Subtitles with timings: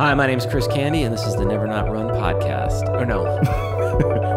[0.00, 2.88] Hi, my name is Chris Candy, and this is the Never Not Run podcast.
[2.98, 3.26] Or no,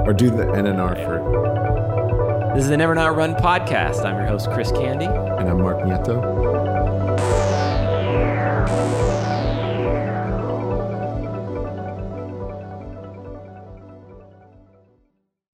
[0.05, 2.53] or do the NNR for.
[2.53, 4.03] this is the Never Not Run podcast.
[4.03, 5.05] I'm your host, Chris Candy.
[5.05, 6.19] And I'm Mark Nieto.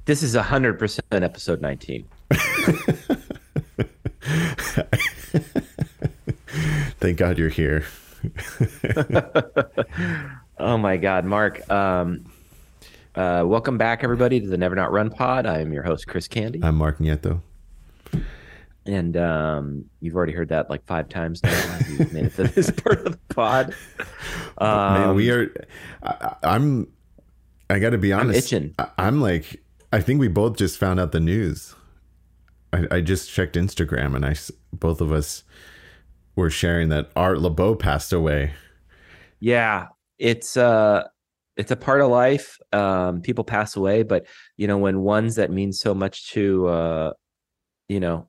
[0.06, 2.08] This is 100% episode 19.
[7.00, 7.86] Thank God you're here.
[10.60, 11.70] oh my God, Mark.
[11.70, 12.26] Um,
[13.16, 15.46] uh, welcome back, everybody, to the Never Not Run pod.
[15.46, 16.60] I am your host, Chris Candy.
[16.64, 17.42] I'm Mark Nieto.
[18.86, 21.80] And um, you've already heard that like five times now.
[21.90, 23.76] You've made it to this part of the pod.
[24.58, 25.54] Um, Man, we are.
[26.02, 26.88] I, I'm.
[27.70, 28.52] I got to be honest.
[28.52, 28.74] itching.
[28.80, 29.62] I, I'm like.
[29.92, 31.76] I think we both just found out the news.
[32.74, 34.34] I, I just checked Instagram, and I
[34.74, 35.44] both of us
[36.40, 38.54] were sharing that Art Laboe passed away.
[39.40, 41.04] Yeah, it's uh
[41.56, 42.58] it's a part of life.
[42.74, 44.26] Um people pass away, but
[44.58, 47.14] you know, when ones that mean so much to uh
[47.88, 48.28] you know,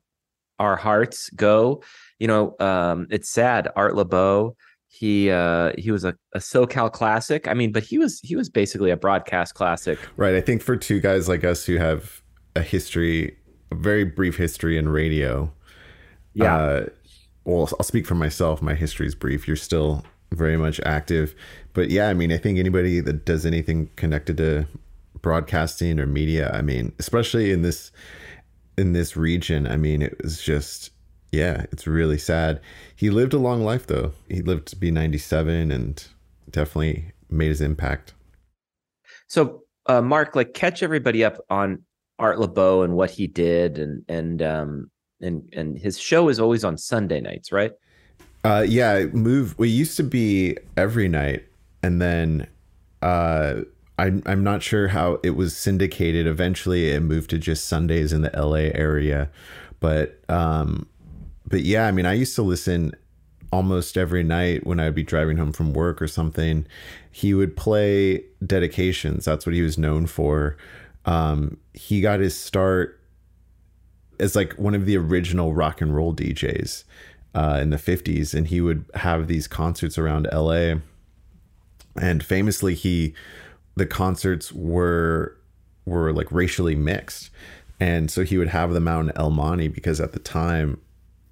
[0.59, 1.83] our hearts go,
[2.19, 3.69] you know, um it's sad.
[3.75, 4.55] Art Laboe,
[4.87, 7.47] he uh he was a, a SoCal classic.
[7.47, 9.97] I mean, but he was he was basically a broadcast classic.
[10.17, 10.35] Right.
[10.35, 12.21] I think for two guys like us who have
[12.55, 13.37] a history,
[13.71, 15.51] a very brief history in radio.
[16.33, 16.55] Yeah.
[16.55, 16.85] Uh,
[17.45, 18.61] well, I'll speak for myself.
[18.61, 19.47] My history is brief.
[19.47, 21.35] You're still very much active.
[21.73, 24.67] But yeah, I mean, I think anybody that does anything connected to
[25.21, 27.91] broadcasting or media, I mean, especially in this
[28.77, 30.91] in this region, I mean, it was just
[31.31, 32.59] yeah, it's really sad.
[32.95, 34.13] He lived a long life though.
[34.29, 36.05] He lived to be 97 and
[36.49, 38.13] definitely made his impact.
[39.27, 41.83] So uh Mark, like catch everybody up on
[42.19, 44.90] Art Laboe and what he did and and um
[45.21, 47.71] and and his show is always on Sunday nights, right?
[48.43, 49.57] Uh, yeah, it moved.
[49.57, 51.45] We used to be every night,
[51.83, 52.47] and then
[53.01, 53.61] uh,
[53.99, 56.25] I'm I'm not sure how it was syndicated.
[56.25, 59.29] Eventually, it moved to just Sundays in the LA area,
[59.79, 60.87] but um,
[61.47, 62.93] but yeah, I mean, I used to listen
[63.51, 66.65] almost every night when I'd be driving home from work or something.
[67.11, 69.25] He would play dedications.
[69.25, 70.57] That's what he was known for.
[71.05, 73.00] Um, he got his start
[74.21, 76.83] as like one of the original rock and roll DJs
[77.33, 80.75] uh, in the 50s and he would have these concerts around LA
[81.99, 83.13] and famously he
[83.75, 85.37] the concerts were
[85.85, 87.29] were like racially mixed.
[87.79, 90.79] And so he would have them out in El Monte because at the time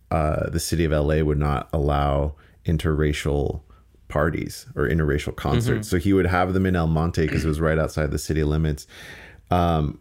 [0.10, 2.34] uh, the city of LA would not allow
[2.66, 3.62] interracial
[4.08, 5.88] parties or interracial concerts.
[5.88, 8.44] So he would have them in El Monte because it was right outside the city
[8.44, 8.88] limits.
[9.52, 10.00] Um,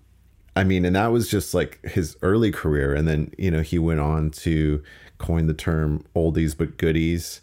[0.56, 2.94] I mean, and that was just like his early career.
[2.94, 4.82] And then, you know, he went on to
[5.18, 7.40] coin the term oldies but goodies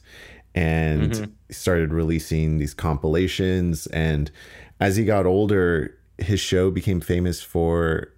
[0.53, 1.31] and mm-hmm.
[1.49, 3.87] started releasing these compilations.
[3.87, 4.31] And
[4.79, 8.11] as he got older, his show became famous for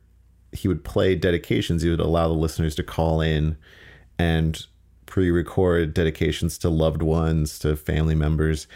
[0.52, 1.82] he would play dedications.
[1.82, 3.58] He would allow the listeners to call in
[4.18, 4.66] and
[5.06, 8.68] pre record dedications to loved ones, to family members.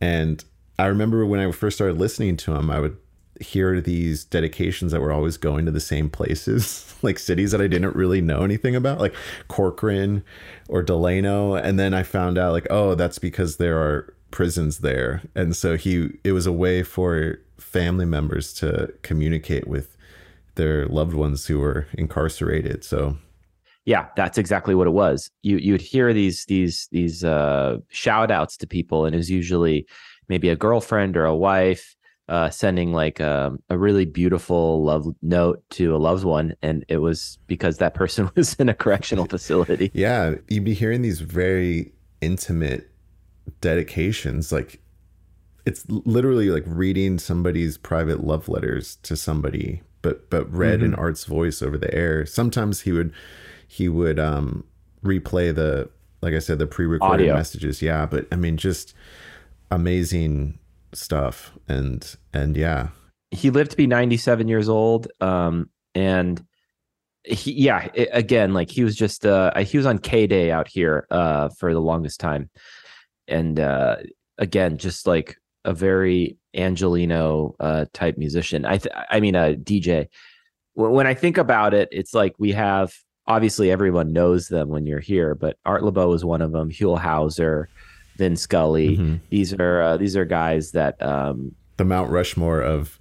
[0.00, 0.44] And
[0.78, 2.96] I remember when I first started listening to him, I would
[3.40, 7.66] hear these dedications that were always going to the same places, like cities that I
[7.66, 9.14] didn't really know anything about, like
[9.48, 10.24] Corcoran
[10.68, 11.54] or Delano.
[11.54, 15.22] And then I found out, like, oh, that's because there are prisons there.
[15.34, 19.96] And so he, it was a way for family members to communicate with
[20.54, 22.84] their loved ones who were incarcerated.
[22.84, 23.16] So,
[23.84, 25.30] Yeah, that's exactly what it was.
[25.42, 29.86] You you'd hear these these these uh shout outs to people, and it was usually
[30.28, 31.96] maybe a girlfriend or a wife
[32.28, 36.98] uh sending like um, a really beautiful love note to a loved one, and it
[36.98, 39.90] was because that person was in a correctional facility.
[39.94, 42.90] yeah, you'd be hearing these very intimate
[43.60, 44.52] dedications.
[44.52, 44.80] Like,
[45.64, 51.24] it's literally like reading somebody's private love letters to somebody but but read in art's
[51.24, 53.12] voice over the air sometimes he would
[53.66, 54.64] he would um
[55.04, 55.88] replay the
[56.22, 57.34] like i said the pre-recorded Audio.
[57.34, 58.94] messages yeah but i mean just
[59.70, 60.58] amazing
[60.92, 62.88] stuff and and yeah
[63.30, 66.42] He lived to be ninety seven years old, um, and
[67.24, 70.68] he yeah i again like he was just uh he was on K Day out
[70.68, 72.48] here uh for the longest time,
[73.26, 73.96] and uh
[74.38, 78.64] again just like a very Angeleno uh type musician.
[78.64, 80.08] I th- I mean a DJ.
[80.74, 82.94] When I think about it, it's like we have
[83.26, 86.70] obviously everyone knows them when you're here, but Art Laboe is one of them.
[86.70, 87.66] Huell Howser,
[88.18, 88.96] Vin Scully.
[88.98, 89.20] Mhm.
[89.30, 92.98] These are uh, these are guys that um the mount rushmore of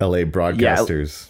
[0.00, 1.28] la broadcasters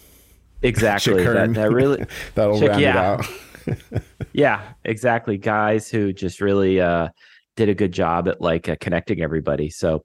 [0.61, 2.05] exactly Chick that, that really
[2.35, 3.17] that'll Chick- round yeah.
[3.19, 7.09] it out yeah exactly guys who just really uh
[7.55, 10.03] did a good job at like uh, connecting everybody so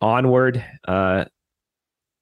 [0.00, 0.64] onward.
[0.86, 1.24] Uh,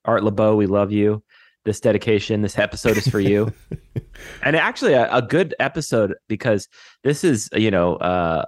[0.05, 1.23] Art Laboe, we love you.
[1.65, 3.53] This dedication, this episode is for you.
[4.43, 6.69] and actually, a, a, good episode because
[7.05, 8.47] this is, you know, uh,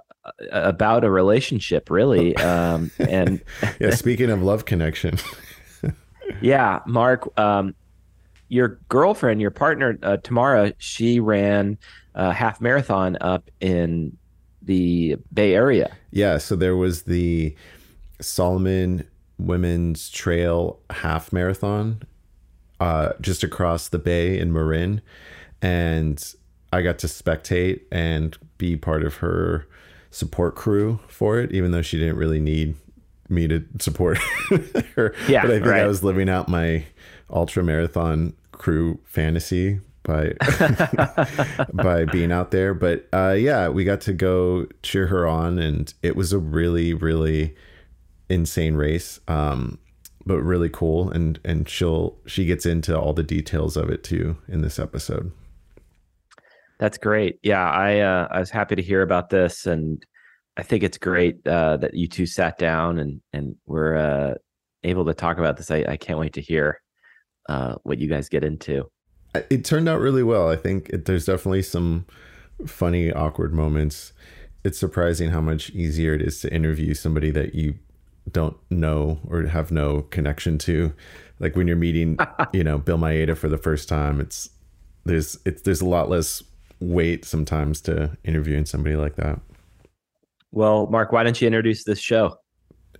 [0.51, 2.35] about a relationship, really.
[2.37, 3.41] Um, and
[3.79, 5.17] yeah, speaking of love connection.
[6.41, 7.75] yeah, Mark, um,
[8.49, 11.77] your girlfriend, your partner, uh, Tamara, she ran
[12.15, 14.15] a half marathon up in
[14.61, 15.95] the Bay Area.
[16.11, 17.55] Yeah, so there was the
[18.21, 22.03] Salomon Women's Trail Half Marathon
[22.79, 25.01] uh, just across the bay in Marin,
[25.61, 26.33] and
[26.71, 29.67] I got to spectate and be part of her
[30.13, 32.75] support crew for it, even though she didn't really need
[33.29, 34.17] me to support
[34.95, 35.13] her.
[35.27, 35.81] Yeah, but I think right.
[35.81, 36.85] I was living out my
[37.29, 40.33] ultra marathon crew fantasy by
[41.73, 42.73] by being out there.
[42.73, 46.93] But uh, yeah, we got to go cheer her on, and it was a really
[46.93, 47.55] really
[48.29, 49.19] insane race.
[49.27, 49.79] Um,
[50.25, 54.37] but really cool, and and she'll she gets into all the details of it too
[54.47, 55.31] in this episode.
[56.83, 57.39] That's great.
[57.43, 60.05] Yeah, I uh, I was happy to hear about this, and
[60.57, 64.33] I think it's great uh, that you two sat down and and we're uh,
[64.83, 65.71] able to talk about this.
[65.71, 66.81] I, I can't wait to hear
[67.47, 68.91] uh, what you guys get into.
[69.49, 70.49] It turned out really well.
[70.49, 72.05] I think it, there's definitely some
[72.67, 74.11] funny, awkward moments.
[74.65, 77.75] It's surprising how much easier it is to interview somebody that you
[78.29, 80.93] don't know or have no connection to.
[81.39, 82.17] Like when you're meeting,
[82.51, 84.49] you know, Bill Maeda for the first time, it's
[85.05, 86.43] there's it's there's a lot less
[86.83, 89.39] weight sometimes to interviewing somebody like that.
[90.51, 92.37] Well, Mark, why don't you introduce this show?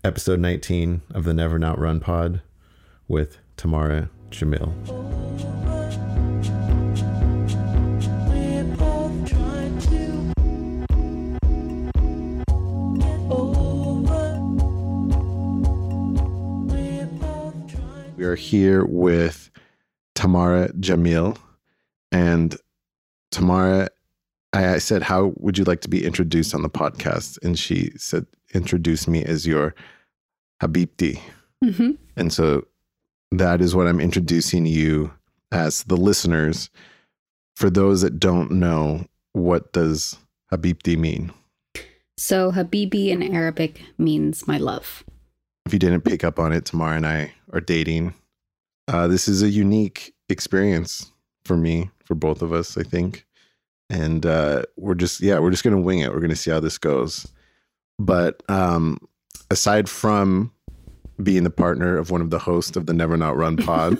[0.04, 2.42] Episode 19 of the Never Not Run pod
[3.08, 4.74] with Tamara Jamil.
[18.18, 19.52] We are here with
[20.16, 21.38] Tamara Jamil.
[22.12, 22.56] And
[23.34, 23.90] Tamara,
[24.54, 27.44] I said, How would you like to be introduced on the podcast?
[27.44, 29.74] And she said, Introduce me as your
[30.62, 31.20] Habibti.
[31.66, 31.92] Mm-hmm.
[32.16, 32.68] And so
[33.32, 35.12] that is what I'm introducing you
[35.52, 36.70] as the listeners.
[37.56, 40.18] For those that don't know, what does
[40.52, 41.34] Habibti mean?
[42.18, 45.04] So, Habibi in Arabic means my love.
[45.66, 48.14] If you didn't pick up on it, Tamara and I are dating.
[48.88, 51.12] Uh, this is a unique experience
[51.46, 53.26] for me, for both of us, I think.
[53.90, 56.12] And uh, we're just, yeah, we're just going to wing it.
[56.12, 57.28] We're going to see how this goes.
[58.00, 58.98] But um,
[59.52, 60.52] aside from
[61.22, 63.98] being the partner of one of the hosts of the Never Not Run pod.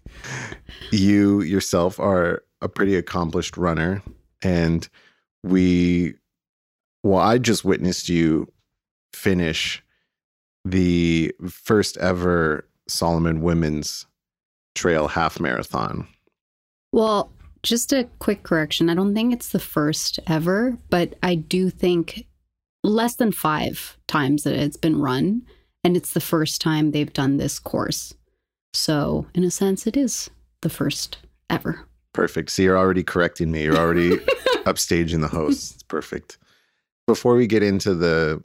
[0.92, 4.02] you yourself are a pretty accomplished runner.
[4.42, 4.88] And
[5.42, 6.14] we,
[7.02, 8.50] well, I just witnessed you
[9.12, 9.82] finish
[10.64, 14.06] the first ever Salomon Women's
[14.74, 16.06] Trail Half Marathon.
[16.92, 17.30] Well,
[17.62, 18.88] just a quick correction.
[18.88, 22.26] I don't think it's the first ever, but I do think
[22.82, 25.42] less than five times that it's been run.
[25.82, 28.14] And it's the first time they've done this course.
[28.74, 30.28] So, in a sense, it is
[30.60, 31.86] the first ever.
[32.12, 32.50] Perfect.
[32.50, 33.62] So, you're already correcting me.
[33.62, 34.16] You're already
[34.66, 35.74] upstaging the host.
[35.74, 36.36] It's perfect.
[37.06, 38.42] Before we get into the,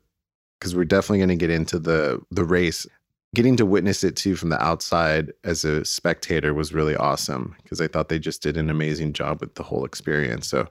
[0.59, 2.87] because we're definitely going to get into the the race,
[3.35, 7.79] getting to witness it too from the outside as a spectator was really awesome because
[7.79, 10.47] I thought they just did an amazing job with the whole experience.
[10.47, 10.67] So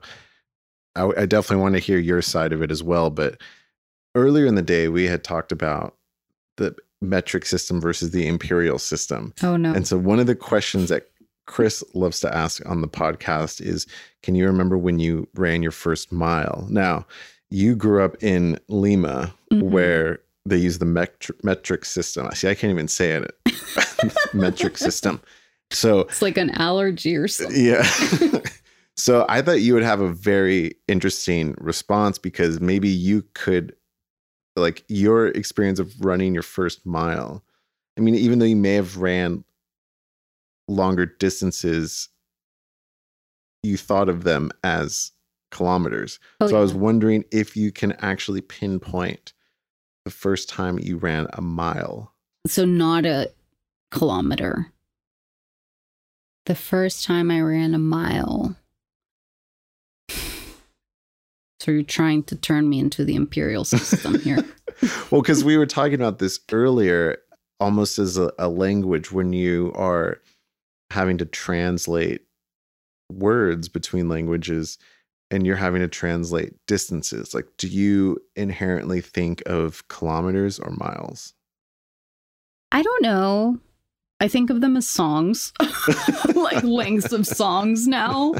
[0.95, 3.09] I, I, definitely want to hear your side of it as well.
[3.09, 3.39] But
[4.15, 5.95] earlier in the day, we had talked about
[6.57, 9.33] the metric system versus the imperial system.
[9.43, 9.73] Oh no.
[9.73, 11.09] And so one of the questions that
[11.47, 13.85] Chris loves to ask on the podcast is
[14.23, 16.65] can you remember when you ran your first mile?
[16.69, 17.05] Now,
[17.49, 19.69] you grew up in Lima mm-hmm.
[19.69, 22.27] where they use the metric, metric system.
[22.27, 24.13] I see, I can't even say it.
[24.33, 25.21] metric system.
[25.71, 27.65] So it's like an allergy or something.
[27.65, 27.83] Yeah.
[28.95, 33.75] so I thought you would have a very interesting response because maybe you could
[34.55, 37.43] like your experience of running your first mile.
[37.97, 39.43] I mean, even though you may have ran
[40.67, 42.09] longer distances,
[43.63, 45.11] you thought of them as
[45.51, 46.19] kilometers.
[46.39, 46.59] Oh, so yeah.
[46.59, 49.33] I was wondering if you can actually pinpoint
[50.05, 52.13] the first time you ran a mile.
[52.47, 53.31] So not a
[53.91, 54.71] kilometer.
[56.45, 58.55] The first time I ran a mile.
[61.61, 64.45] So you're trying to turn me into the imperial system here.
[65.09, 67.17] well, because we were talking about this earlier,
[67.59, 70.21] almost as a, a language when you are
[70.91, 72.21] having to translate
[73.11, 74.77] words between languages
[75.31, 81.33] and you're having to translate distances like do you inherently think of kilometers or miles
[82.75, 83.59] I don't know.
[84.19, 85.53] I think of them as songs,
[86.35, 88.33] like lengths of songs now.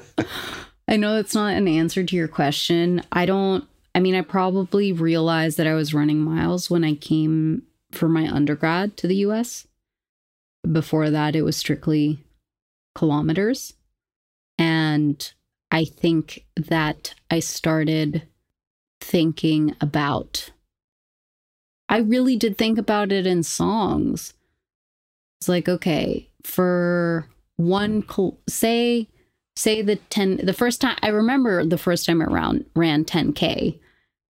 [0.89, 3.01] I know that's not an answer to your question.
[3.13, 7.63] I don't, I mean, I probably realized that I was running miles when I came
[7.93, 9.67] for my undergrad to the US.
[10.69, 12.19] Before that, it was strictly
[12.93, 13.73] kilometers.
[14.57, 15.33] And
[15.71, 18.27] I think that I started
[19.01, 20.51] thinking about,
[21.89, 24.33] I really did think about it in songs.
[25.39, 28.03] It's like, okay, for one,
[28.47, 29.07] say,
[29.55, 33.79] say the 10, the first time, I remember the first time ran, ran 10K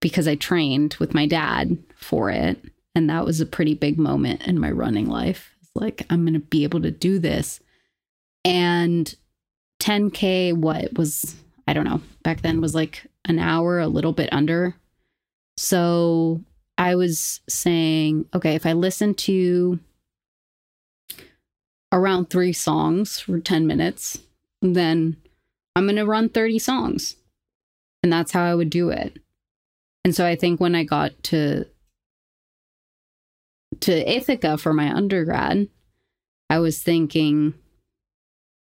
[0.01, 2.59] because I trained with my dad for it.
[2.95, 5.51] And that was a pretty big moment in my running life.
[5.61, 7.59] It's like, I'm going to be able to do this.
[8.43, 9.13] And
[9.79, 11.35] 10K, what was,
[11.67, 14.75] I don't know, back then was like an hour, a little bit under.
[15.57, 16.41] So
[16.77, 19.79] I was saying, okay, if I listen to
[21.91, 24.19] around three songs for 10 minutes,
[24.61, 25.17] then
[25.75, 27.15] I'm going to run 30 songs.
[28.03, 29.17] And that's how I would do it.
[30.03, 31.65] And so I think when I got to
[33.81, 35.67] to Ithaca for my undergrad,
[36.49, 37.55] I was thinking,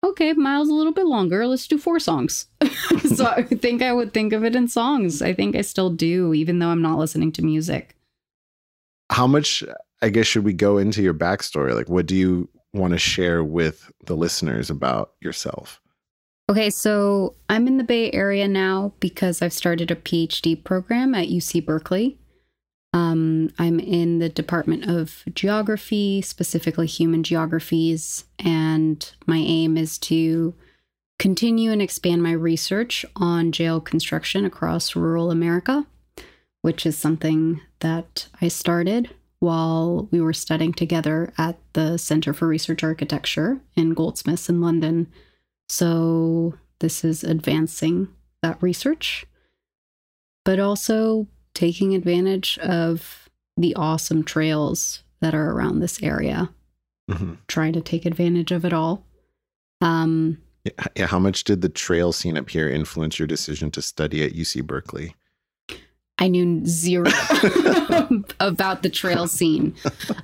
[0.03, 1.47] okay, miles a little bit longer.
[1.47, 2.47] Let's do four songs.
[3.15, 5.21] so I think I would think of it in songs.
[5.21, 7.95] I think I still do, even though I'm not listening to music.
[9.11, 9.63] How much,
[10.01, 11.73] I guess, should we go into your backstory?
[11.73, 15.81] Like, what do you want to share with the listeners about yourself?
[16.49, 21.27] Okay, so I'm in the Bay Area now because I've started a PhD program at
[21.27, 22.18] UC Berkeley.
[22.91, 30.55] Um, I'm in the Department of Geography, specifically human geographies, and my aim is to
[31.19, 35.85] continue and expand my research on jail construction across rural America,
[36.61, 42.47] which is something that I started while we were studying together at the Center for
[42.47, 45.07] Research Architecture in Goldsmiths in London.
[45.67, 48.07] So, this is advancing
[48.41, 49.25] that research,
[50.43, 51.27] but also
[51.59, 56.49] taking advantage of the awesome trails that are around this area,
[57.11, 57.33] mm-hmm.
[57.49, 59.03] trying to take advantage of it all.
[59.81, 60.37] Um,
[60.95, 64.31] yeah, how much did the trail scene up here influence your decision to study at
[64.31, 65.15] UC Berkeley?
[66.17, 67.11] I knew zero
[68.39, 69.75] about the trail scene.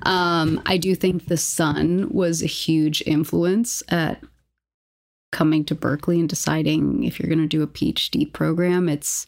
[0.04, 4.22] Um, I do think the sun was a huge influence at
[5.32, 8.88] coming to Berkeley and deciding if you're going to do a PhD program.
[8.88, 9.26] It's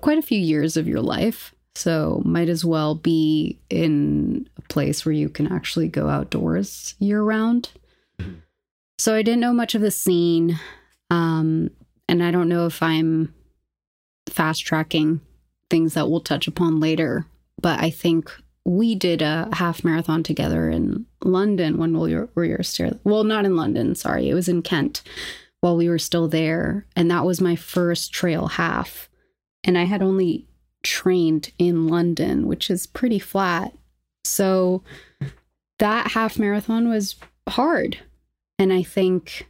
[0.00, 1.54] quite a few years of your life.
[1.74, 7.22] So might as well be in a place where you can actually go outdoors year
[7.22, 7.70] round.
[8.18, 8.36] Mm-hmm.
[8.98, 10.58] So I didn't know much of the scene.
[11.10, 11.70] Um,
[12.08, 13.34] and I don't know if I'm
[14.28, 15.20] fast tracking
[15.68, 17.26] things that we'll touch upon later.
[17.60, 18.30] But I think
[18.64, 23.22] we did a half marathon together in London when we were, we were still, well,
[23.24, 24.28] not in London, sorry.
[24.28, 25.02] It was in Kent
[25.60, 26.86] while we were still there.
[26.96, 29.08] And that was my first trail half
[29.66, 30.46] and I had only
[30.82, 33.74] trained in London, which is pretty flat.
[34.24, 34.82] So
[35.80, 37.16] that half marathon was
[37.48, 37.98] hard.
[38.58, 39.48] And I think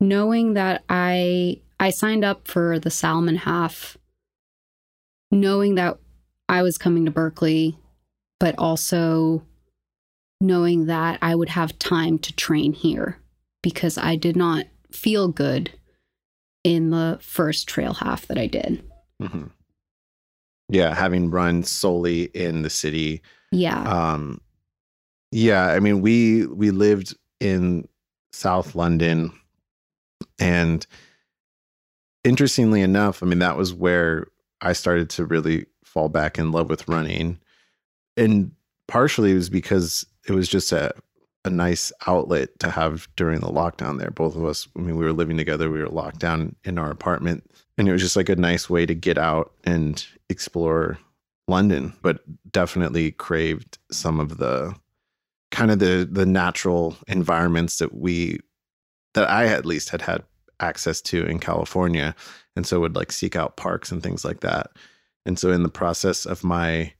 [0.00, 3.96] knowing that I I signed up for the Salomon half
[5.30, 5.98] knowing that
[6.48, 7.78] I was coming to Berkeley,
[8.40, 9.44] but also
[10.40, 13.18] knowing that I would have time to train here
[13.62, 15.70] because I did not feel good
[16.64, 18.82] in the first trail half that I did.
[19.22, 19.46] Mm-hmm.
[20.68, 23.22] Yeah, having run solely in the city.
[23.52, 23.82] Yeah.
[23.82, 24.40] Um
[25.32, 27.88] yeah, I mean we we lived in
[28.32, 29.32] South London
[30.38, 30.86] and
[32.24, 34.26] interestingly enough, I mean that was where
[34.60, 37.40] I started to really fall back in love with running.
[38.16, 38.52] And
[38.86, 40.92] partially it was because it was just a
[41.44, 44.10] a nice outlet to have during the lockdown there.
[44.10, 46.90] Both of us, I mean, we were living together, we were locked down in our
[46.90, 50.98] apartment, and it was just like a nice way to get out and explore
[51.48, 52.20] London, but
[52.52, 54.74] definitely craved some of the
[55.50, 58.38] kind of the the natural environments that we
[59.14, 60.22] that I at least had had
[60.60, 62.14] access to in California
[62.54, 64.70] and so would like seek out parks and things like that.
[65.26, 66.92] And so in the process of my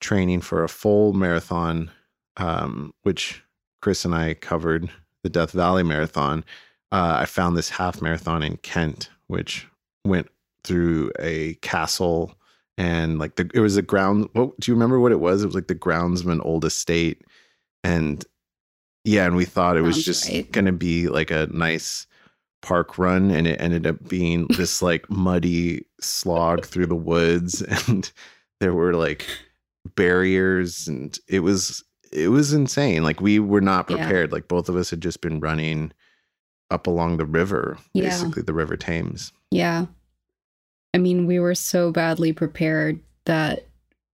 [0.00, 1.90] training for a full marathon
[2.36, 3.42] um, which
[3.80, 4.90] Chris and I covered
[5.22, 6.44] the Death Valley Marathon,
[6.92, 9.66] uh, I found this half marathon in Kent, which
[10.04, 10.28] went
[10.64, 12.34] through a castle
[12.76, 14.28] and like the it was a ground.
[14.32, 15.42] What do you remember what it was?
[15.42, 17.22] It was like the groundsman old estate,
[17.84, 18.24] and
[19.04, 20.50] yeah, and we thought it was just right.
[20.50, 22.06] gonna be like a nice
[22.62, 28.10] park run, and it ended up being this like muddy slog through the woods, and
[28.60, 29.26] there were like
[29.94, 33.02] barriers, and it was it was insane.
[33.04, 33.96] Like we were not Yeah.
[33.96, 34.32] prepared.
[34.32, 35.92] Like both of us had just been running
[36.70, 38.04] up along the river, Yeah.
[38.04, 39.32] basically the River Thames.
[39.50, 39.86] Yeah.
[40.94, 43.66] I mean, we were so badly prepared that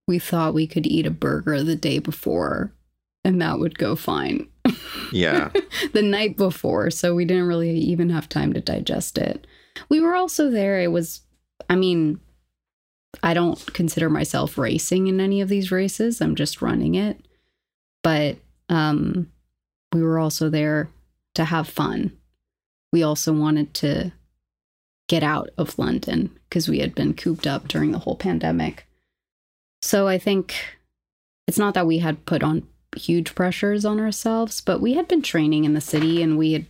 [0.07, 2.73] we thought we could eat a burger the day before
[3.25, 4.47] and that would go fine.
[5.13, 5.51] Yeah.
[5.93, 9.47] the night before, so we didn't really even have time to digest it.
[9.89, 10.81] We were also there.
[10.81, 11.23] It was,
[11.69, 12.21] I mean,
[13.23, 16.21] I don't consider myself racing in any of these races.
[16.21, 17.26] I'm just running it.
[18.07, 18.37] But
[18.69, 19.33] um,
[19.93, 20.89] we were also there
[21.35, 22.17] to have fun.
[22.93, 24.13] We also wanted to
[25.09, 28.87] get out of London because we had been cooped up during the whole pandemic.
[29.83, 30.55] So I think
[31.49, 35.21] it's not that we had put on huge pressures on ourselves, but we had been
[35.21, 36.67] training in the city and we had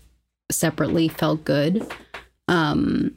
[0.51, 1.87] separately felt good.
[2.49, 3.15] Um,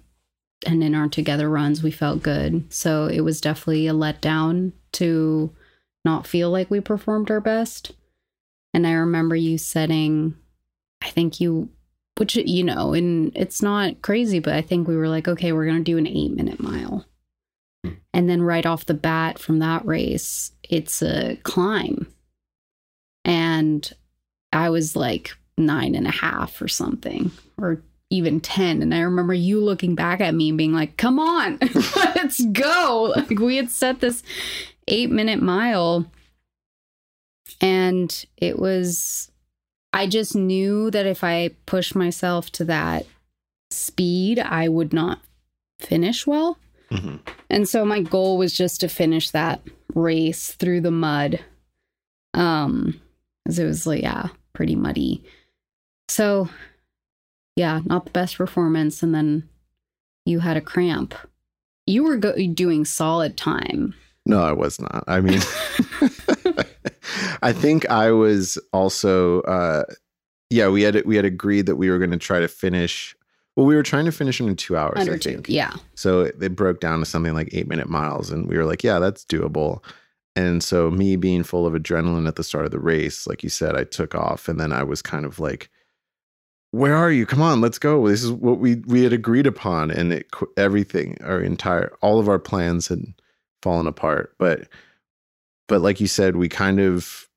[0.65, 2.65] and in our together runs, we felt good.
[2.67, 5.55] So it was definitely a letdown to
[6.03, 7.93] not feel like we performed our best.
[8.73, 10.35] And I remember you setting,
[11.01, 11.69] I think you,
[12.17, 15.65] which, you know, and it's not crazy, but I think we were like, okay, we're
[15.65, 17.05] going to do an eight minute mile.
[17.83, 17.93] Hmm.
[18.13, 22.07] And then right off the bat from that race, it's a climb.
[23.25, 23.91] And
[24.51, 28.81] I was like nine and a half or something, or even 10.
[28.81, 31.59] And I remember you looking back at me and being like, come on,
[31.95, 33.13] let's go.
[33.15, 34.23] Like we had set this
[34.87, 36.05] eight minute mile.
[37.61, 39.31] And it was,
[39.93, 43.05] I just knew that if I pushed myself to that
[43.71, 45.19] speed, I would not
[45.79, 46.57] finish well.
[46.91, 47.19] Mhm.
[47.49, 49.61] And so my goal was just to finish that
[49.93, 51.39] race through the mud.
[52.33, 52.99] Um,
[53.43, 55.23] because it was like, yeah, pretty muddy.
[56.07, 56.49] So,
[57.55, 59.01] yeah, not the best performance.
[59.03, 59.49] And then
[60.25, 61.15] you had a cramp.
[61.87, 63.95] You were go- doing solid time.
[64.25, 65.03] No, I was not.
[65.07, 65.39] I mean,
[67.41, 69.83] I think I was also, uh,
[70.49, 73.15] yeah, we had we had agreed that we were going to try to finish.
[73.55, 74.99] Well, we were trying to finish in two hours.
[74.99, 75.41] Under I two.
[75.47, 75.73] Yeah.
[75.95, 78.83] So it, it broke down to something like eight minute miles, and we were like,
[78.83, 79.83] yeah, that's doable.
[80.35, 83.49] And so me being full of adrenaline at the start of the race, like you
[83.49, 85.69] said, I took off, and then I was kind of like,
[86.71, 87.25] "Where are you?
[87.25, 88.07] Come on, let's go.
[88.07, 92.29] This is what we we had agreed upon." And it everything, our entire, all of
[92.29, 93.03] our plans had
[93.61, 94.33] fallen apart.
[94.37, 94.67] But
[95.67, 97.28] but like you said, we kind of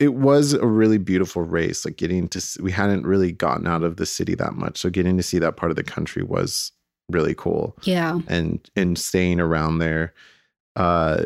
[0.00, 1.84] it was a really beautiful race.
[1.84, 5.16] Like getting to we hadn't really gotten out of the city that much, so getting
[5.16, 6.72] to see that part of the country was
[7.10, 8.18] really cool Yeah.
[8.28, 10.12] and and staying around there
[10.76, 11.24] uh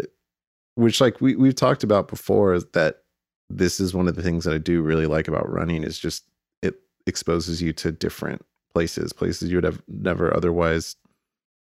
[0.76, 3.02] which like we we've talked about before is that
[3.50, 6.22] this is one of the things that I do really like about running is just
[6.62, 6.76] it
[7.08, 10.94] exposes you to different places places you would have never otherwise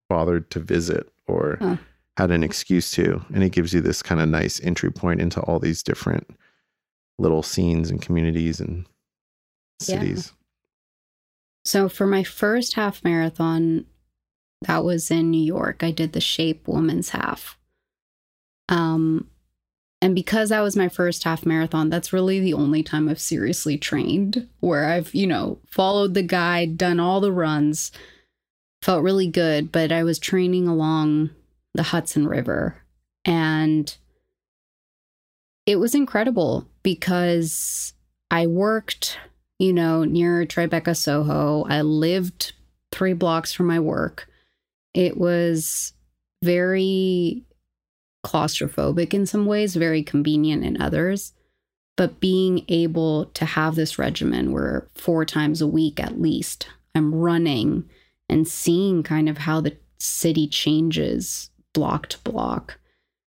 [0.09, 1.75] bothered to visit or Huh.
[2.15, 5.41] had an excuse to and it gives you this kind of nice entry point into
[5.41, 6.25] all these different
[7.17, 8.85] little scenes and communities and
[9.87, 9.99] Yeah.
[9.99, 10.33] cities
[11.63, 13.85] So for my first half marathon,
[14.67, 15.83] that was in New York.
[15.83, 17.57] I did the Shape Woman's Half.
[18.69, 19.29] Um,
[20.01, 23.77] and because that was my first half marathon, that's really the only time I've seriously
[23.79, 27.91] trained where I've, you know, followed the guide, done all the runs,
[28.83, 29.71] felt really good.
[29.71, 31.31] But I was training along
[31.73, 32.77] the Hudson River
[33.23, 33.95] and
[35.65, 37.93] it was incredible because
[38.31, 39.17] I worked
[39.59, 41.65] you know, near Tribeca, Soho.
[41.69, 42.53] I lived
[42.91, 44.27] three blocks from my work.
[44.93, 45.93] It was
[46.43, 47.43] very
[48.25, 51.33] claustrophobic in some ways, very convenient in others.
[51.97, 57.15] But being able to have this regimen where four times a week at least, I'm
[57.15, 57.89] running
[58.27, 62.79] and seeing kind of how the city changes block to block,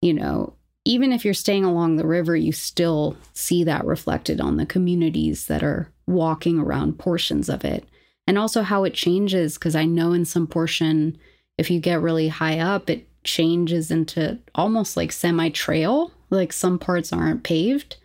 [0.02, 0.54] you know,
[0.88, 5.46] even if you're staying along the river, you still see that reflected on the communities
[5.46, 7.84] that are walking around portions of it.
[8.26, 11.18] And also how it changes, because I know in some portion,
[11.58, 16.10] if you get really high up, it changes into almost like semi trail.
[16.30, 17.96] Like some parts aren't paved,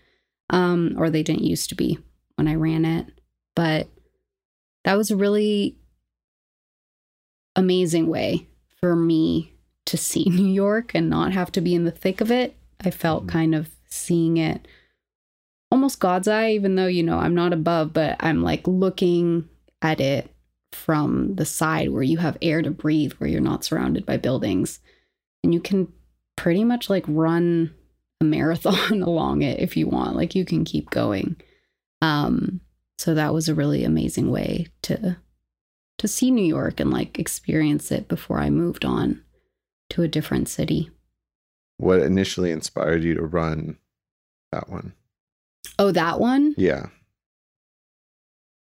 [0.50, 2.00] um, or they didn't used to be
[2.36, 3.08] when I ran it.
[3.56, 3.88] But
[4.84, 5.78] that was a really
[7.56, 8.50] amazing way
[8.82, 9.54] for me
[9.86, 12.58] to see New York and not have to be in the thick of it.
[12.86, 13.30] I felt Mhm.
[13.30, 14.68] kind of seeing it
[15.72, 19.50] almost God's eye, even though, you know, I'm not above, but I'm like looking
[19.82, 20.30] at it
[20.72, 24.80] from the side where you have air to breathe, where you're not surrounded by buildings.
[25.44, 25.92] And you can
[26.36, 27.74] pretty much like run
[28.22, 30.16] a marathon along it if you want.
[30.16, 31.38] Like you can keep going.
[32.02, 32.62] Um,
[32.98, 35.18] so that was a really amazing way to
[36.00, 39.24] to see New York and like experience it before I moved on
[39.92, 40.90] to a different city.
[41.78, 43.78] What initially inspired you to run
[44.52, 44.94] that one
[45.80, 46.54] Oh, that one?
[46.58, 46.88] Yeah.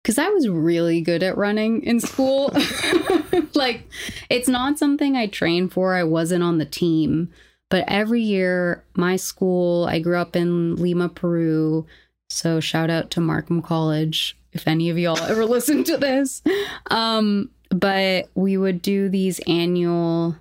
[0.02, 2.54] Because I was really good at running in school.
[3.54, 3.88] like,
[4.28, 5.94] it's not something I trained for.
[5.94, 7.30] I wasn't on the team.
[7.70, 11.86] But every year, my school, I grew up in Lima, Peru.
[12.28, 16.42] So shout out to Markham College if any of y'all ever listen to this.
[16.90, 20.36] Um, but we would do these annual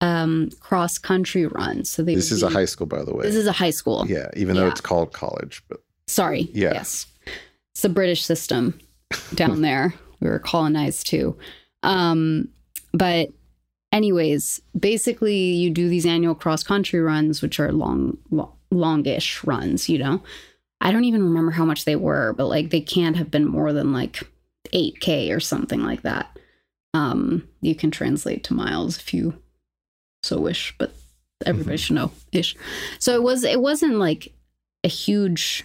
[0.00, 1.90] um, cross country runs.
[1.90, 3.24] So they This is a high school, by the way.
[3.24, 4.06] This is a high school.
[4.08, 6.48] yeah, even though it's called college, but Sorry.
[6.52, 6.72] Yeah.
[6.72, 7.06] Yes.
[7.72, 8.78] It's the British system
[9.34, 9.94] down there.
[10.20, 11.36] We were colonized too.
[11.82, 12.48] Um,
[12.92, 13.28] but
[13.92, 19.88] anyways, basically you do these annual cross country runs, which are long, lo- longish runs,
[19.88, 20.22] you know.
[20.80, 23.72] I don't even remember how much they were, but like they can't have been more
[23.72, 24.22] than like
[24.74, 26.36] 8K or something like that.
[26.94, 29.34] Um, you can translate to miles if you
[30.22, 30.92] so wish, but
[31.46, 32.56] everybody should know ish.
[32.98, 34.32] So it was it wasn't like
[34.84, 35.64] a huge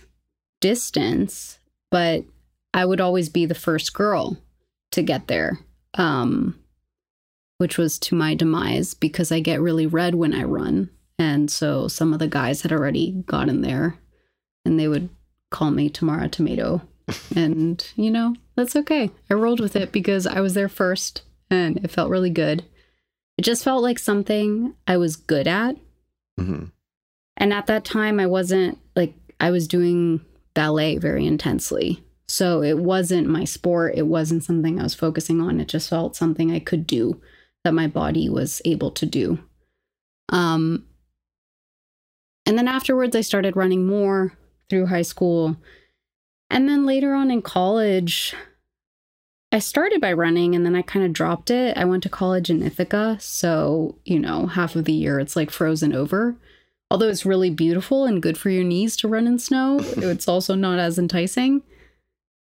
[0.62, 1.60] distance,
[1.92, 2.24] but
[2.74, 4.38] I would always be the first girl
[4.92, 5.60] to get there.
[5.96, 6.60] Um
[7.58, 10.90] which was to my demise because I get really red when I run.
[11.18, 13.98] And so some of the guys had already gotten there
[14.66, 15.10] and they would
[15.52, 16.82] call me Tamara Tomato.
[17.36, 19.10] and, you know, that's okay.
[19.30, 22.66] I rolled with it because I was there first and it felt really good.
[23.38, 25.76] It just felt like something I was good at.
[26.40, 26.72] mhm.
[27.38, 30.22] And at that time, I wasn't like, I was doing
[30.54, 32.02] ballet very intensely.
[32.28, 33.96] So it wasn't my sport.
[33.96, 35.60] It wasn't something I was focusing on.
[35.60, 37.22] It just felt something I could do
[37.64, 39.40] that my body was able to do.
[40.30, 40.86] Um,
[42.46, 44.34] and then afterwards, I started running more
[44.70, 45.58] through high school.
[46.50, 48.34] And then later on in college,
[49.56, 51.78] I started by running and then I kind of dropped it.
[51.78, 53.16] I went to college in Ithaca.
[53.22, 56.36] So, you know, half of the year it's like frozen over.
[56.92, 60.56] Although it's really beautiful and good for your knees to run in snow, it's also
[60.56, 61.64] not as enticing.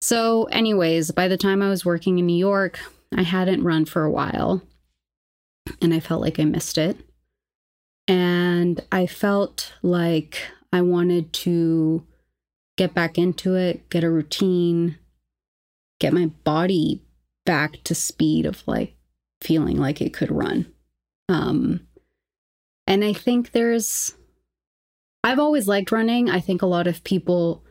[0.02, 2.78] So, anyways, by the time I was working in New York,
[3.16, 4.62] I hadn't run for a while
[5.82, 6.98] and I felt like I missed it.
[8.10, 10.42] And I felt like
[10.74, 12.06] I wanted to
[12.76, 14.98] get back into it, get a routine,
[16.00, 17.02] get my body
[17.46, 18.96] back to speed of like
[19.42, 20.72] feeling like it could run.
[21.30, 21.88] Um
[22.86, 24.14] and I think there's
[25.24, 26.30] I've always liked running.
[26.30, 27.64] I think a lot of people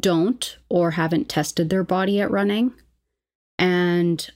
[0.00, 2.72] don't or haven't tested their body at running.
[3.58, 4.28] And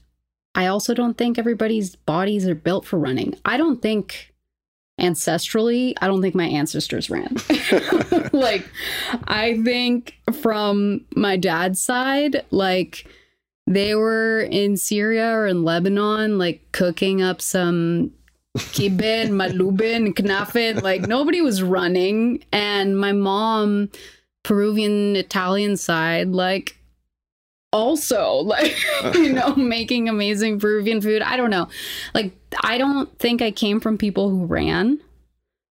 [0.55, 3.35] I also don't think everybody's bodies are built for running.
[3.45, 4.33] I don't think
[4.99, 7.35] ancestrally, I don't think my ancestors ran.
[8.33, 8.69] like,
[9.25, 13.07] I think from my dad's side, like,
[13.75, 18.11] they were in Syria or in Lebanon, like cooking up some
[18.57, 20.81] kibbeh, malubin, knafe.
[20.81, 22.43] Like nobody was running.
[22.51, 23.89] And my mom,
[24.43, 26.77] Peruvian Italian side, like
[27.71, 28.75] also like
[29.13, 31.21] you know making amazing Peruvian food.
[31.21, 31.67] I don't know.
[32.13, 34.99] Like I don't think I came from people who ran.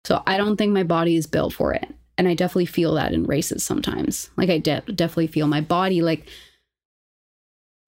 [0.04, 1.88] So I don't think my body is built for it.
[2.18, 4.30] And I definitely feel that in races sometimes.
[4.36, 6.28] Like I de- definitely feel my body like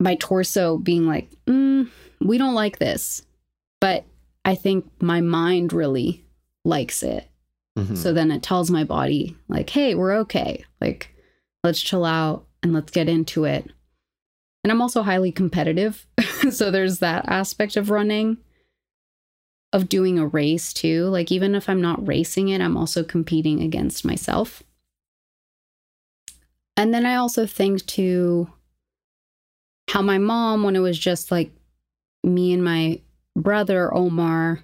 [0.04, 1.90] my torso being like, mm,
[2.20, 3.24] we don't like this.
[3.80, 4.06] But
[4.44, 6.26] I think my mind really
[6.66, 7.30] likes it.
[7.78, 7.98] Mhm.
[7.98, 10.66] So then it tells my body, like, hey, we're okay.
[10.82, 11.16] Like,
[11.64, 13.72] let's chill out and let's get into it.
[14.64, 16.06] And I'm also highly competitive.
[16.52, 18.38] so there's that aspect of running,
[19.72, 21.06] of doing a race too.
[21.06, 24.64] Like, even if I'm not racing it, I'm also competing against myself.
[26.76, 28.52] And then I also think too
[29.90, 31.52] how my mom, when it was just like
[32.24, 33.02] me and my
[33.36, 34.64] brother, Omar,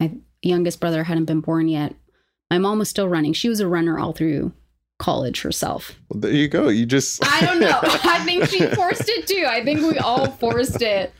[0.00, 1.94] my youngest brother hadn't been born yet.
[2.50, 3.32] My mom was still running.
[3.32, 4.52] She was a runner all through
[4.98, 5.98] college herself.
[6.08, 6.68] Well, there you go.
[6.68, 7.80] You just I don't know.
[7.82, 9.44] I think she forced it too.
[9.48, 11.12] I think we all forced it.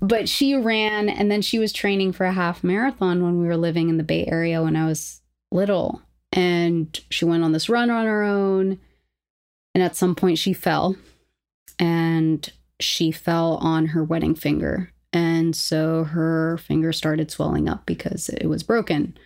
[0.00, 3.56] But she ran and then she was training for a half marathon when we were
[3.56, 5.20] living in the Bay Area when I was
[5.52, 6.02] little.
[6.32, 8.78] And she went on this run on her own.
[9.74, 10.96] And at some point she fell
[11.80, 14.92] and she fell on her wedding finger.
[15.12, 19.16] And so her finger started swelling up because it was broken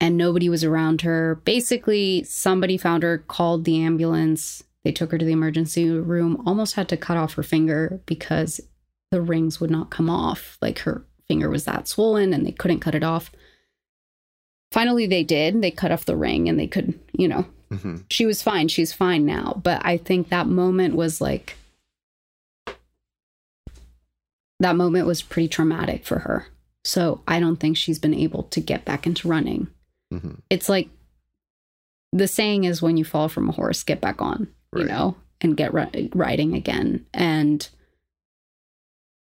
[0.00, 1.34] and nobody was around her.
[1.44, 4.62] Basically, somebody found her, called the ambulance.
[4.82, 8.60] They took her to the emergency room, almost had to cut off her finger because
[9.10, 10.56] the rings would not come off.
[10.62, 13.30] Like her finger was that swollen and they couldn't cut it off.
[14.72, 15.60] Finally, they did.
[15.62, 18.04] They cut off the ring and they could, you know, Mhm.
[18.08, 18.68] she was fine.
[18.68, 19.60] She's fine now.
[19.62, 21.56] But I think that moment was like,
[24.60, 26.46] that moment was pretty traumatic for her.
[26.84, 29.68] So I don't think she's been able to get back into running
[30.12, 30.40] Mhm.
[30.50, 30.90] it's like
[32.12, 35.56] the saying is when you fall from a horse, get back on, you know, and
[35.56, 37.04] get ri- riding again.
[37.12, 37.68] And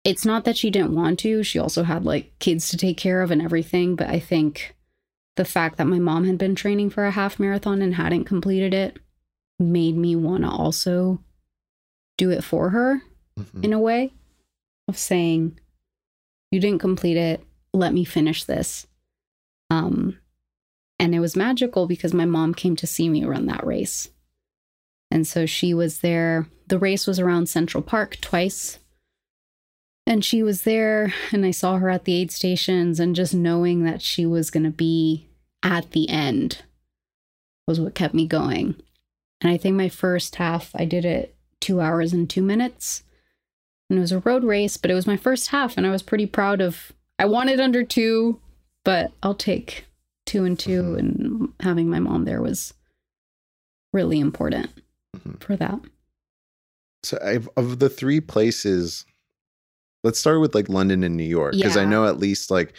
[0.03, 1.43] it's not that she didn't want to.
[1.43, 3.95] She also had like kids to take care of and everything.
[3.95, 4.75] But I think
[5.35, 8.73] the fact that my mom had been training for a half marathon and hadn't completed
[8.73, 8.97] it
[9.59, 11.23] made me want to also
[12.17, 13.03] do it for her
[13.39, 13.63] Mhm.
[13.65, 14.11] in a way
[14.91, 15.59] of saying,
[16.51, 17.43] You didn't complete it.
[17.73, 18.85] Let me finish this.
[19.69, 20.19] Um,
[20.99, 24.09] and it was magical because my mom came to see me run that race.
[25.09, 26.47] And so she was there.
[26.67, 28.79] The race was around Central Park twice.
[30.05, 33.83] And she was there, and I saw her at the aid stations, and just knowing
[33.83, 35.27] that she was going to be
[35.63, 36.63] at the end
[37.67, 38.75] was what kept me going.
[39.41, 43.03] And I think my first half, I did it two hours and two minutes.
[43.91, 46.01] And it was a road race, but it was my first half, and I was
[46.01, 46.93] pretty proud of.
[47.19, 48.39] I wanted under two,
[48.85, 49.85] but I'll take
[50.25, 50.97] two and 2 Mhm.
[50.99, 52.73] And having my mom there was
[53.91, 54.69] really important
[55.17, 55.43] Mhm.
[55.43, 55.81] for that.
[57.03, 59.03] So I've, of the three places,
[60.05, 62.73] let's start with like London and New York because I know at least like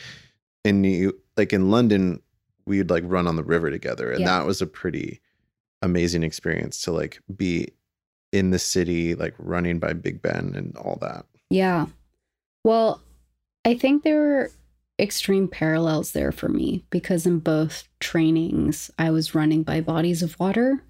[0.64, 2.22] in New like in London
[2.66, 4.38] we'd like run on the river together and Yeah.
[4.38, 5.20] that was a pretty
[5.83, 7.68] amazing experience to like be
[8.33, 11.27] in the city like running by Big Ben and all that.
[11.51, 11.87] Yeah.
[12.64, 13.03] Well,
[13.64, 14.51] I think there were
[14.99, 20.38] extreme parallels there for me because in both trainings, I was running by bodies of
[20.40, 20.83] water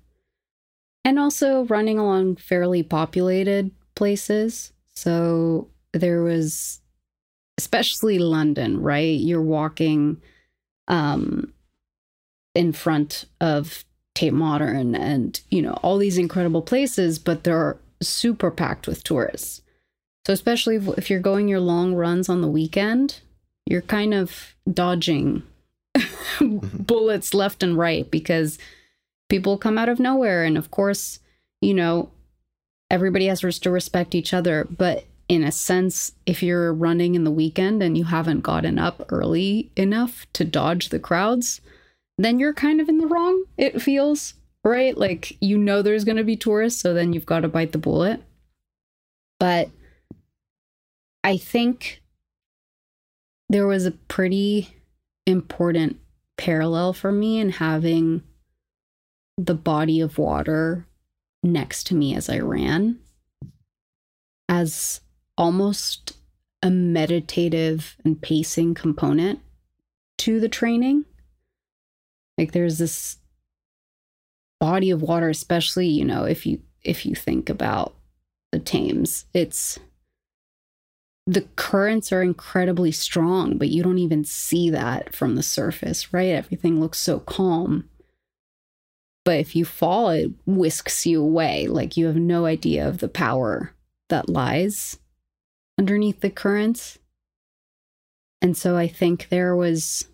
[1.05, 4.72] and also running along fairly populated places.
[4.94, 6.81] So there was,
[7.59, 9.18] especially London, right?
[9.18, 10.20] You're walking
[10.88, 11.52] um,
[12.55, 18.51] in front of Tate Modern and, you know, all these incredible places, but they're super
[18.51, 19.62] packed with tourists.
[20.27, 23.20] So, especially if, if you're going your long runs on the weekend,
[23.66, 25.42] you're kind of dodging
[25.96, 26.59] mm-hmm.
[26.83, 28.59] bullets left and right because
[29.29, 30.44] people come out of nowhere.
[30.44, 31.18] And of course,
[31.61, 32.11] you know,
[32.90, 34.66] everybody has to respect each other.
[34.70, 39.07] But in a sense, if you're running in the weekend and you haven't gotten up
[39.09, 41.61] early enough to dodge the crowds,
[42.18, 44.96] then you're kind of in the wrong, it feels, right?
[44.96, 47.79] Like you know there's going to be tourists, so then you've got to bite the
[47.79, 48.22] bullet.
[49.38, 49.70] But
[51.25, 52.03] I think
[53.48, 54.77] there was a pretty
[55.27, 55.98] important
[56.37, 58.22] parallel for me in having
[59.38, 60.87] the body of water
[61.42, 62.98] next to me as I ran
[64.48, 65.01] as
[65.38, 66.12] almost
[66.62, 69.40] a meditative and pacing component
[70.18, 71.05] to the training.
[72.42, 73.18] Like there's this
[74.59, 77.94] body of water, especially, you know, if you if you think about
[78.50, 79.78] the Thames, it's
[81.24, 86.31] the currents are incredibly strong, but you don't even see that from the surface, right?
[86.31, 87.88] Everything looks so calm.
[89.24, 91.68] But if you fall, it whisks you away.
[91.68, 93.72] Like you have no idea of the power
[94.09, 94.98] that lies
[95.78, 96.98] underneath the currents.
[98.40, 100.09] And so I think there was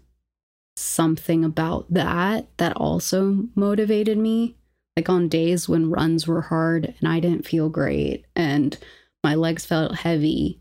[0.78, 4.56] something about that that also motivated me.
[4.96, 8.76] Like on days when runs were hard and I didn't feel great and
[9.22, 10.60] my legs felt heavy.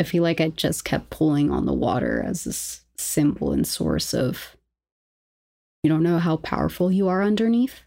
[0.00, 4.14] I feel like I just kept pulling on the water as this symbol and source
[4.14, 4.56] of
[5.82, 7.80] you don't know how powerful you are underneath.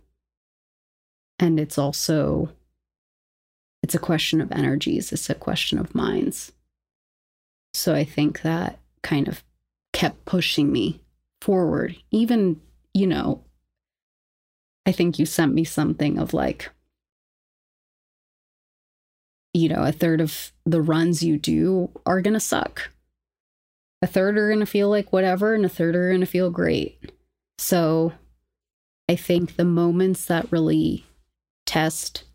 [1.40, 2.50] And it's also
[3.82, 6.52] it's a question of energies, it's a question of minds.
[7.74, 9.45] So I think that kind of
[9.96, 11.00] kept pushing me
[11.42, 11.96] forward.
[12.12, 12.60] Even,
[12.94, 13.46] you know,
[14.86, 16.70] I think you sent me something of like,
[19.54, 22.92] you know, a third of the runs you do are going to suck.
[24.02, 26.50] A third are going to feel like whatever, and a third are going to feel
[26.50, 27.00] great.
[27.58, 28.12] So
[29.08, 31.06] I think the moments that really
[31.66, 32.26] test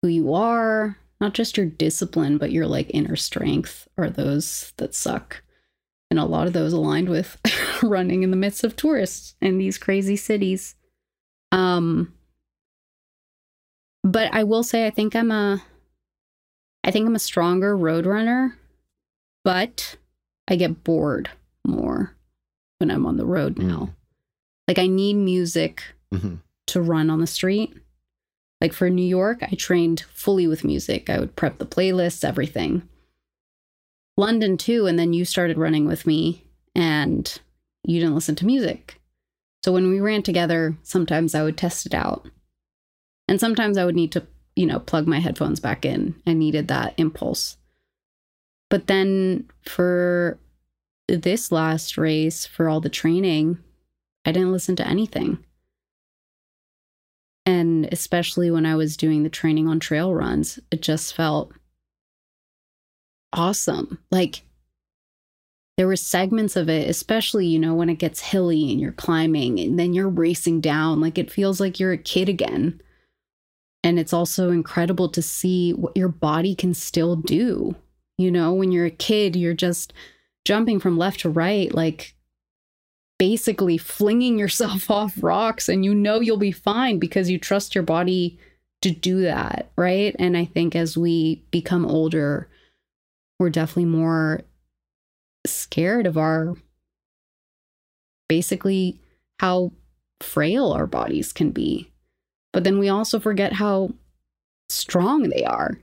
[0.00, 4.94] who you are, not just your discipline, but your like inner strength, are those that
[4.94, 5.42] suck.
[6.10, 7.38] And a lot of those aligned with
[7.82, 10.76] running in the midst of tourists in these crazy cities.
[11.50, 12.12] Um,
[14.02, 15.62] but I will say, I think I'm a,
[16.84, 18.56] I think I'm a stronger road runner,
[19.44, 19.96] but
[20.48, 21.30] I get bored
[21.66, 22.14] more
[22.78, 23.94] when I'm on the road now.
[24.68, 26.40] Like I need music Mhm.
[26.68, 27.74] to run on the street.
[28.60, 31.10] Like for New York, I trained fully with music.
[31.10, 32.88] I would prep the playlists, everything.
[34.16, 37.40] London too, and then you started running with me and
[37.84, 39.00] you didn't listen to music.
[39.64, 42.28] So when we ran together, sometimes I would test it out.
[43.28, 46.14] And sometimes I would need to, you know, plug my headphones back in.
[46.26, 47.56] I needed that impulse.
[48.68, 50.38] But then for
[51.08, 53.58] this last race, for all the training,
[54.24, 55.38] I didn't listen to anything.
[57.46, 61.52] And especially when I was doing the training on trail runs, it just felt
[63.34, 63.98] awesome.
[64.10, 64.42] Like
[65.76, 69.58] there were segments of it, especially, you know, when it gets hilly and you're climbing
[69.58, 72.80] and then you're racing down, like it feels like you're a kid again.
[73.82, 77.74] And it's also incredible to see what your body can still do.
[78.16, 79.92] You know, when you're a kid, you're just
[80.44, 82.14] jumping from left to right, like
[83.18, 87.84] basically flinging yourself off rocks, and you know you'll be fine because you trust your
[87.84, 88.38] body
[88.82, 89.70] to do that.
[89.76, 90.14] Right.
[90.18, 92.48] And I think as we become older,
[93.38, 94.42] we're definitely more
[95.46, 96.54] scared of our
[98.28, 98.98] basically
[99.40, 99.72] how
[100.20, 101.90] frail our bodies can be.
[102.52, 103.90] But then we also forget how
[104.68, 105.78] strong they are.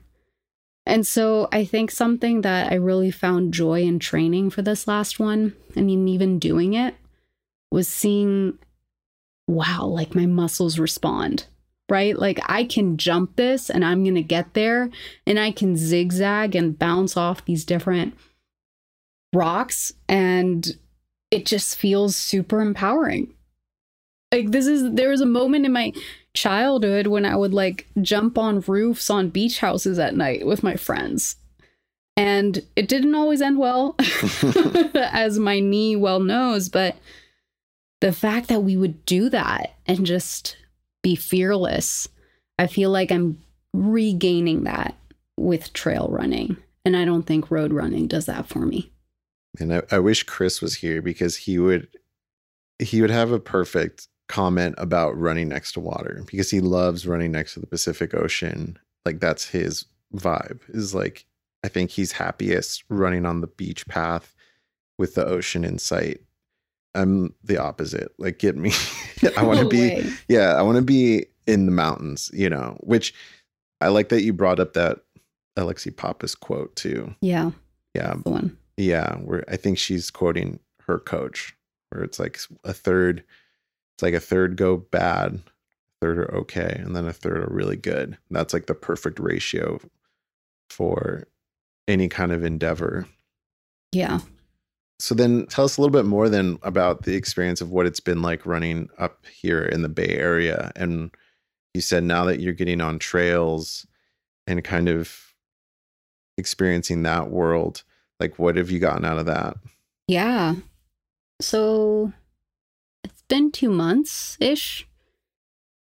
[0.84, 5.20] And so I think something that I really found joy in training for this last
[5.20, 6.96] one, and even doing it,
[7.70, 8.58] was seeing,
[9.46, 11.46] wow, like my muscles respond,
[11.92, 12.18] right?
[12.18, 14.88] Like I can jump this and I'm going to get there,
[15.26, 18.16] and I can zigzag and bounce off these different
[19.34, 20.66] rocks, and
[21.30, 23.34] it just feels super empowering.
[24.32, 25.92] Like this is, there was a moment in my
[26.32, 30.76] childhood when I would like jump on roofs on beach houses at night with my
[30.76, 31.36] friends.
[32.16, 33.96] And it didn't always end well,
[34.94, 36.70] as my knee well knows.
[36.70, 36.96] But
[38.00, 40.56] the fact that we would do that and just
[41.02, 42.08] be fearless,
[42.58, 43.38] I feel like I'm
[43.72, 44.96] regaining that
[45.36, 46.56] with trail running.
[46.84, 48.90] And I don't think road running does that for me.
[49.58, 51.88] And I, I wish Chris was here because he would
[52.78, 57.30] he would have a perfect comment about running next to water because he loves running
[57.30, 58.78] next to the Pacific Ocean.
[59.04, 59.84] Like that's his
[60.14, 60.60] vibe.
[60.68, 61.26] Is like
[61.62, 64.34] I think he's happiest running on the beach path
[64.98, 66.20] with the ocean in sight.
[66.94, 68.12] I'm the opposite.
[68.18, 68.72] Like get me
[69.36, 70.10] I want to be way.
[70.28, 73.14] yeah, I want to be in the mountains, you know, which
[73.80, 74.98] I like that you brought up that
[75.56, 77.14] Alexi Pappas quote too.
[77.20, 77.50] Yeah,
[77.94, 78.14] Yeah.
[78.24, 78.56] the one.
[78.76, 81.54] Yeah, where I think she's quoting her coach,
[81.90, 83.22] where it's like a third,
[83.94, 85.40] it's like a third go bad,
[86.00, 88.16] third are okay, and then a third are really good.
[88.30, 89.78] That's like the perfect ratio
[90.70, 91.24] for
[91.88, 93.06] any kind of endeavor.
[93.92, 94.20] Yeah.
[95.02, 97.98] So then tell us a little bit more then about the experience of what it's
[97.98, 100.70] been like running up here in the Bay Area.
[100.76, 101.10] And
[101.74, 103.84] you said now that you're getting on trails
[104.46, 105.34] and kind of
[106.38, 107.82] experiencing that world,
[108.20, 109.56] like what have you gotten out of that?
[110.06, 110.54] Yeah.
[111.40, 112.12] So
[113.02, 114.86] it's been two months ish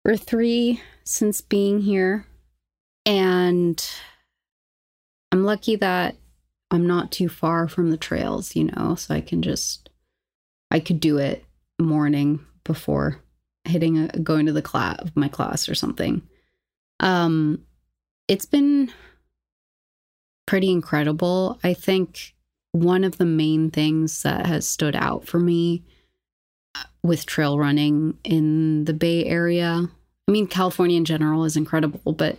[0.04, 2.24] or three since being here.
[3.04, 3.84] And
[5.32, 6.14] I'm lucky that
[6.70, 9.88] I'm not too far from the trails, you know, so I can just,
[10.70, 11.44] I could do it
[11.78, 13.22] morning before
[13.64, 16.22] hitting a going to the class my class or something.
[17.00, 17.62] Um,
[18.26, 18.90] it's been
[20.46, 21.58] pretty incredible.
[21.62, 22.34] I think
[22.72, 25.84] one of the main things that has stood out for me
[26.74, 29.88] uh, with trail running in the Bay Area.
[30.26, 32.38] I mean, California in general is incredible, but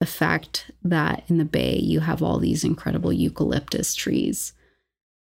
[0.00, 4.52] the fact that in the Bay you have all these incredible eucalyptus trees.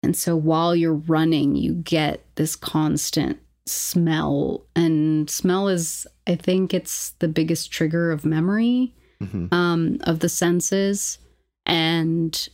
[0.03, 4.63] And so while you're running, you get this constant smell.
[4.75, 9.51] And smell is, I think, it's the biggest trigger of memory Mhm.
[9.53, 11.17] um, of the senses,
[11.65, 12.49] and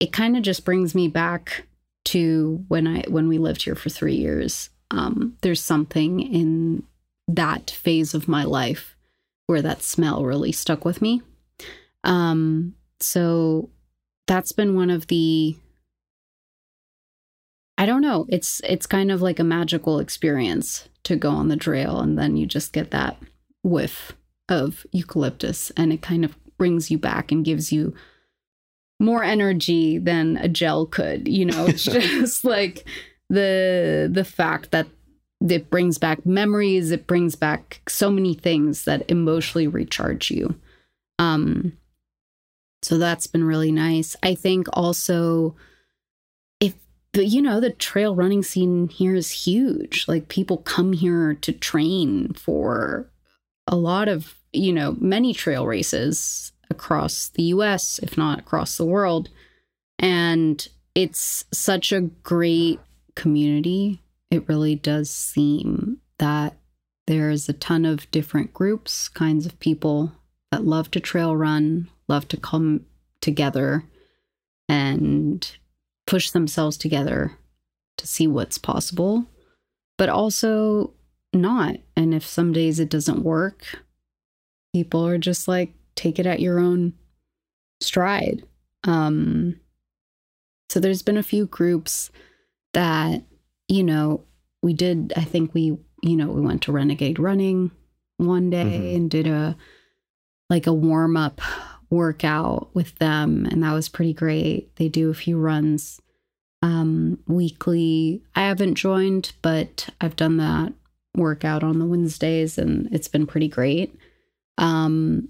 [0.00, 1.66] it kind of just brings me back
[2.06, 4.70] to when I when we lived here for three years.
[4.92, 6.84] Um, there's something in
[7.26, 8.96] that phase of my life
[9.46, 11.20] where that smell really stuck with me.
[12.04, 13.70] Um, so
[14.26, 15.56] that's been one of the
[17.76, 18.26] I don't know.
[18.28, 22.36] It's it's kind of like a magical experience to go on the trail and then
[22.36, 23.16] you just get that
[23.62, 24.12] whiff
[24.48, 27.94] of eucalyptus and it kind of brings you back and gives you
[29.00, 32.84] more energy than a gel could you know it's just like
[33.28, 34.86] the the fact that
[35.48, 40.54] it brings back memories it brings back so many things that emotionally recharge you
[41.18, 41.72] um
[42.84, 45.56] so that's been really nice i think also
[46.60, 46.74] if
[47.12, 51.52] the you know the trail running scene here is huge like people come here to
[51.52, 53.10] train for
[53.66, 58.84] a lot of, you know, many trail races across the US, if not across the
[58.84, 59.28] world.
[59.98, 62.80] And it's such a great
[63.14, 64.02] community.
[64.30, 66.56] It really does seem that
[67.06, 70.12] there's a ton of different groups, kinds of people
[70.50, 72.84] that love to trail run, love to come
[73.20, 73.84] together
[74.68, 75.56] and
[76.06, 77.32] push themselves together
[77.98, 79.26] to see what's possible,
[79.98, 80.92] but also
[81.32, 81.76] not.
[81.96, 83.78] And if some days it doesn't work,
[84.74, 86.94] people are just like take it at your own
[87.80, 88.44] stride.
[88.84, 89.60] Um,
[90.68, 92.10] so there's been a few groups
[92.72, 93.22] that,
[93.68, 94.24] you know,
[94.62, 97.70] we did, I think we, you know, we went to Renegade Running
[98.16, 98.96] one day Mhm.
[98.96, 99.56] and did a
[100.50, 101.40] like a warm up
[101.90, 103.46] workout with them.
[103.46, 104.74] And that was pretty great.
[104.76, 106.00] They do a few runs
[106.62, 108.22] um, weekly.
[108.34, 110.72] I haven't joined, but I've done that
[111.16, 113.96] workout on the Wednesdays and it's been pretty great.
[114.58, 115.28] Um,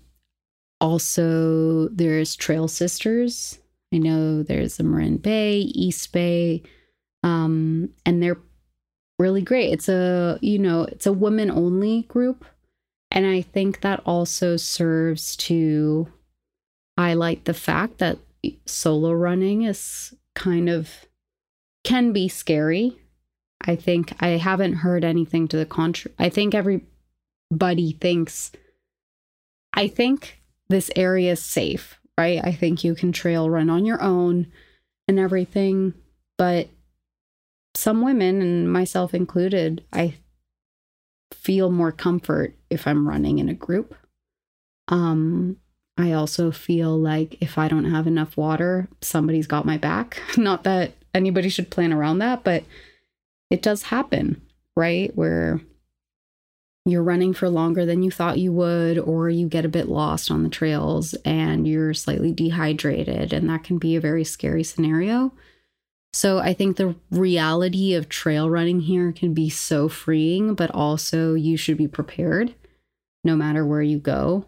[0.80, 3.59] also, there's Trail Sisters.
[3.92, 6.62] I know there's the Marin Bay, East Bay,
[7.22, 8.40] um, and they're
[9.18, 9.72] really great.
[9.72, 12.44] It's a you know it's a women only group,
[13.11, 16.09] and I think that also serves to
[16.99, 18.18] highlight the fact that
[18.66, 20.90] solo running is kind of
[21.82, 22.99] can be scary.
[23.61, 26.14] I think I haven't heard anything to the contrary.
[26.18, 28.53] I think everybody thinks
[29.72, 32.40] I think this area is safe, right?
[32.42, 34.47] I think you can trail run on your own
[35.09, 35.95] and everything,
[36.38, 36.68] but
[37.74, 40.14] some women and myself included, I
[41.32, 43.95] feel more comfort if I'm running in a group.
[44.88, 45.57] Um
[45.97, 50.20] I also feel like if I don't have enough water, somebody's got my back.
[50.36, 52.64] Not that anybody should plan around that, but
[53.51, 54.42] it does happen,
[54.76, 55.14] right?
[55.16, 55.61] Where
[56.84, 60.30] you're running for longer than you thought you would, or you get a bit lost
[60.30, 65.32] on the trails and you're slightly dehydrated, and that can be a very scary scenario.
[66.12, 71.34] So I think the reality of trail running here can be so freeing, but also
[71.34, 72.55] you should be prepared
[73.24, 74.45] no matter where you go.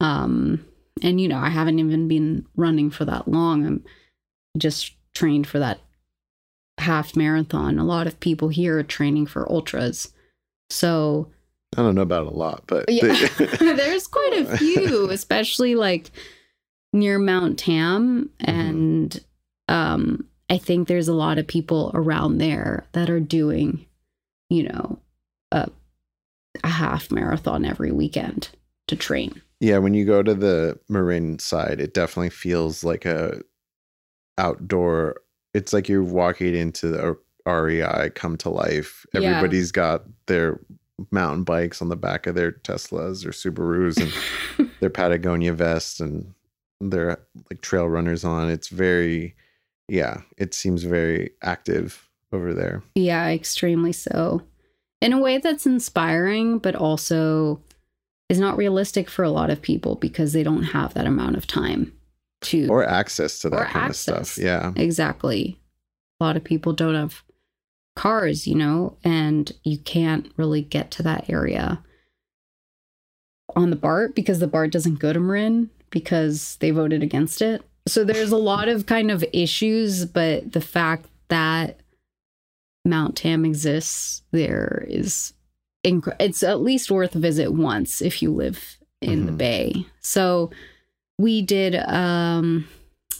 [0.00, 0.64] Um,
[1.02, 3.66] and you know, I haven't even been running for that long.
[3.66, 3.84] I'm
[4.56, 5.80] just trained for that
[6.78, 7.78] half marathon.
[7.78, 10.12] A lot of people here are training for ultras.
[10.70, 11.28] So
[11.76, 13.28] I don't know about a lot, but yeah,
[13.58, 16.10] there's quite a few, especially like
[16.92, 18.30] near Mount Tam.
[18.40, 19.18] And
[19.68, 23.86] um, I think there's a lot of people around there that are doing,
[24.48, 24.98] you know,
[25.52, 25.68] a,
[26.64, 28.48] a half marathon every weekend
[28.86, 29.42] to train.
[29.60, 33.40] Yeah, when you go to the Marin side, it definitely feels like a
[34.36, 35.20] outdoor.
[35.54, 39.04] It's like you're walking into the REI come to life.
[39.12, 39.20] Yeah.
[39.20, 40.60] Everybody's got their
[41.10, 46.34] mountain bikes on the back of their Teslas or Subarus and their Patagonia vests and
[46.80, 47.18] their
[47.50, 48.50] like trail runners on.
[48.50, 49.34] It's very,
[49.88, 52.82] yeah, it seems very active over there.
[52.94, 54.42] Yeah, extremely so.
[55.00, 57.60] In a way that's inspiring, but also
[58.28, 61.46] is not realistic for a lot of people because they don't have that amount of
[61.46, 61.92] time
[62.42, 62.68] to.
[62.68, 64.08] Or access to that kind access.
[64.08, 64.44] of stuff.
[64.44, 64.72] Yeah.
[64.76, 65.58] exactly.
[66.20, 67.22] A lot of people don't have
[67.96, 71.82] cars, you know, and you can't really get to that area
[73.56, 77.62] on the BART because the BART doesn't go to Marin because they voted against it.
[77.86, 81.80] So there's a lot of kind of issues, but the fact that
[82.84, 85.32] Mount Tam exists there is
[85.88, 89.38] inc- it's at least worth a visit once if you live in the Mhm.
[89.38, 89.86] bay.
[90.00, 90.50] So
[91.18, 92.66] we did um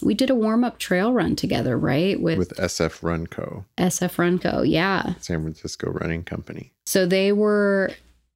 [0.01, 2.21] we did a warm-up trail run together, right?
[2.21, 4.62] With, With SF Run Co., SF Runco.
[4.64, 5.14] Yeah.
[5.21, 6.73] San Francisco Running Company.
[6.87, 7.91] So they were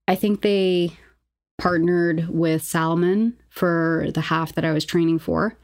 [0.09, 0.91] I think they
[1.59, 5.57] partnered with Salomon for the half that I was training for.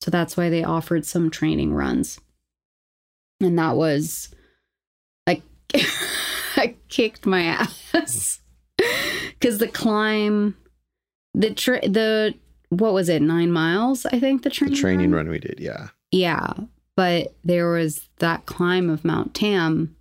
[0.00, 2.18] So that's why they offered some training runs.
[3.40, 4.34] And that was
[5.26, 5.42] like
[6.88, 8.40] kicked my ass
[9.40, 10.56] cuz the climb
[11.34, 12.34] the tra- the
[12.70, 15.58] what was it 9 miles I think the The training training run we did.
[15.60, 15.88] Yeah.
[16.10, 16.52] yeah,
[16.96, 19.94] but there was that climb of Mount Tam,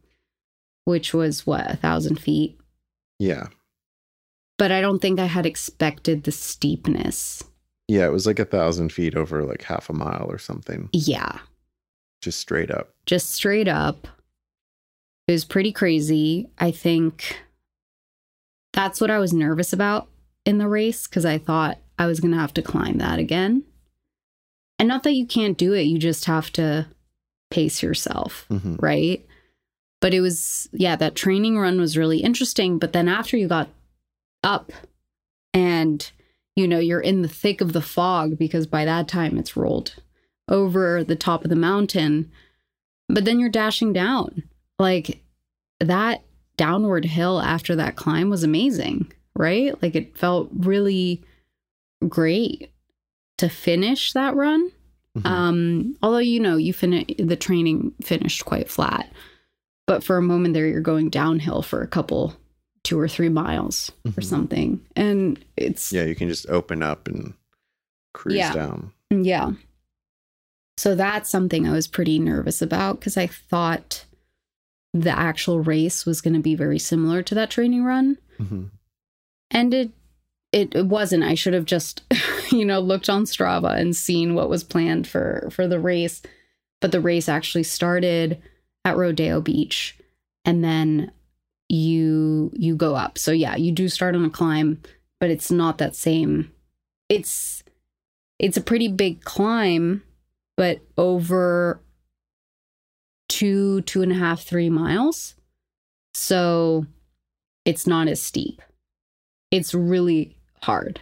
[0.85, 2.59] which was what a thousand feet.
[3.19, 3.47] Yeah.
[4.57, 7.43] But I don't think I had expected the steepness.
[7.87, 8.05] Yeah.
[8.05, 11.39] It was like a thousand feet over like half a mile or something, Yeah,
[12.21, 12.93] just straight up.
[13.05, 14.07] just straight up.
[15.27, 16.49] It was pretty crazy.
[16.59, 17.41] I think
[18.73, 20.09] that's what I was nervous about
[20.45, 23.63] in the race because I thought I was going to have to climb that again.
[24.79, 26.87] And not that you can't do it, you just have to
[27.49, 28.45] pace yourself.
[28.49, 29.25] hmm right?
[30.01, 32.77] But it was, yeah, that training run was really interesting.
[32.77, 33.69] But then after you got
[34.43, 34.73] up
[35.53, 36.11] and,
[36.57, 39.95] you know, you're in the thick of the fog because by that time it's rolled
[40.49, 42.29] over the top of the mountain,
[43.07, 44.43] but then you're dashing down.
[44.83, 45.23] Like
[45.79, 46.23] that
[46.57, 49.81] downward hill after that climb was amazing, right?
[49.81, 51.23] Like it felt really
[52.07, 52.69] great
[53.37, 54.71] to finish that run.
[55.17, 55.25] Mhm.
[55.25, 59.11] Um, although you know you finish the training finished quite flat,
[59.87, 62.35] but for a moment there you're going downhill for a couple
[62.83, 64.23] two or three miles or Mhm.
[64.25, 64.85] something.
[64.97, 67.33] And it's Yeah, you can just open up and
[68.13, 68.53] cruise Yeah.
[68.53, 68.91] down.
[69.11, 69.51] Yeah.
[70.77, 74.05] So that's something I was pretty nervous about because I thought
[74.93, 78.17] the actual race was going to be very similar to that training run.
[78.39, 78.69] Mhm.
[79.51, 79.91] And it,
[80.51, 81.23] it it wasn't.
[81.23, 82.03] I should have just,
[82.51, 86.21] you know, looked on Strava and seen what was planned for for the race.
[86.81, 88.41] But the race actually started
[88.85, 89.97] at Rodeo Beach
[90.45, 91.11] and then
[91.69, 93.17] you you go up.
[93.17, 94.81] So yeah, you do start on a climb,
[95.19, 96.51] but it's not that same
[97.09, 97.63] it's
[98.39, 100.03] it's a pretty big climb,
[100.57, 101.79] but over
[103.29, 105.35] two, two and a half, three miles.
[106.13, 106.85] So
[107.65, 108.61] it's not as steep.
[109.51, 111.01] It's really hard.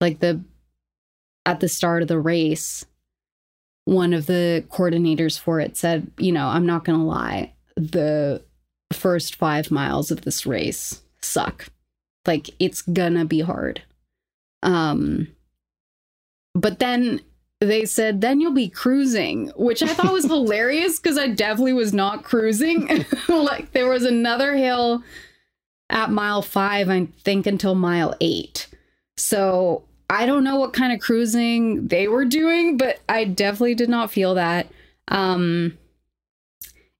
[0.00, 0.42] Like the
[1.46, 2.84] at the start of the race,
[3.84, 8.42] one of the coordinators for it said, you know, I'm not gonna lie, the
[8.92, 11.68] first five miles of this race suck.
[12.26, 13.82] Like it's gonna be hard.
[14.62, 15.28] Um
[16.54, 17.20] but then
[17.60, 21.92] they said then you'll be cruising which i thought was hilarious because i definitely was
[21.92, 23.04] not cruising.
[23.28, 25.02] Like there was another hill
[25.90, 28.68] at mile five i think until mile eight.
[29.16, 33.88] So i don't know what kind of cruising they were doing but i definitely did
[33.88, 34.68] not feel that.
[35.08, 35.76] Um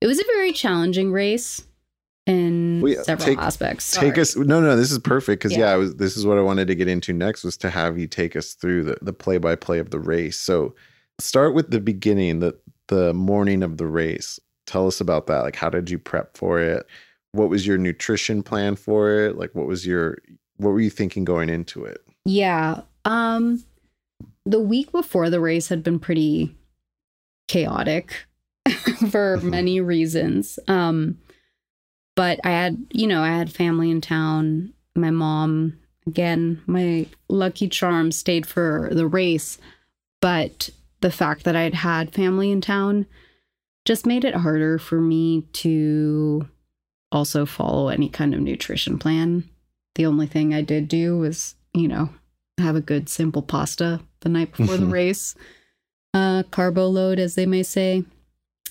[0.00, 1.64] it was a very challenging race
[2.28, 4.20] in Well, yeah, several take- aspects Take Sorry.
[4.20, 4.36] us.
[4.36, 5.66] No, no, this is perfect because Yeah.
[5.66, 7.98] yeah, I was, this is what I wanted to get into next was to have
[7.98, 10.38] you take us through the the play by play of the race.
[10.38, 10.74] So
[11.18, 12.54] start with the beginning, the
[12.88, 14.38] the morning of the race.
[14.66, 15.40] Tell us about that.
[15.42, 16.86] Like, how did you prep for it?
[17.32, 19.36] What was your nutrition plan for it?
[19.36, 20.18] Like, what was your
[20.56, 21.98] what were you thinking going into it?
[22.24, 22.82] Yeah.
[23.04, 23.64] Um
[24.44, 26.54] the week before the race had been pretty
[27.48, 28.26] chaotic
[29.10, 29.42] for Mhm.
[29.44, 30.58] many reasons.
[30.68, 31.18] Um
[32.18, 34.72] but I had, you know, I had family in town.
[34.96, 39.56] My mom, again, my lucky charm stayed for the race,
[40.20, 40.68] but
[41.00, 43.06] the fact that I'd had family in town
[43.84, 46.48] just made it harder for me to
[47.12, 49.48] also follow any kind of nutrition plan.
[49.94, 52.08] The only thing I did do was, you know,
[52.58, 55.36] have a good simple pasta the night before the race.
[56.12, 58.02] Uh carbo load as they may say.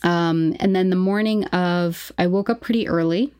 [0.04, 3.34] Um and then the morning of I woke up pretty early.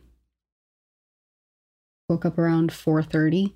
[2.08, 3.52] Woke up around 4:30.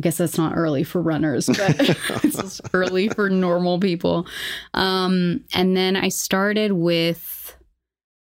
[0.00, 1.76] I guess that's not early for runners, but
[2.24, 4.26] it's early for normal people.
[4.74, 7.56] Um and then I started with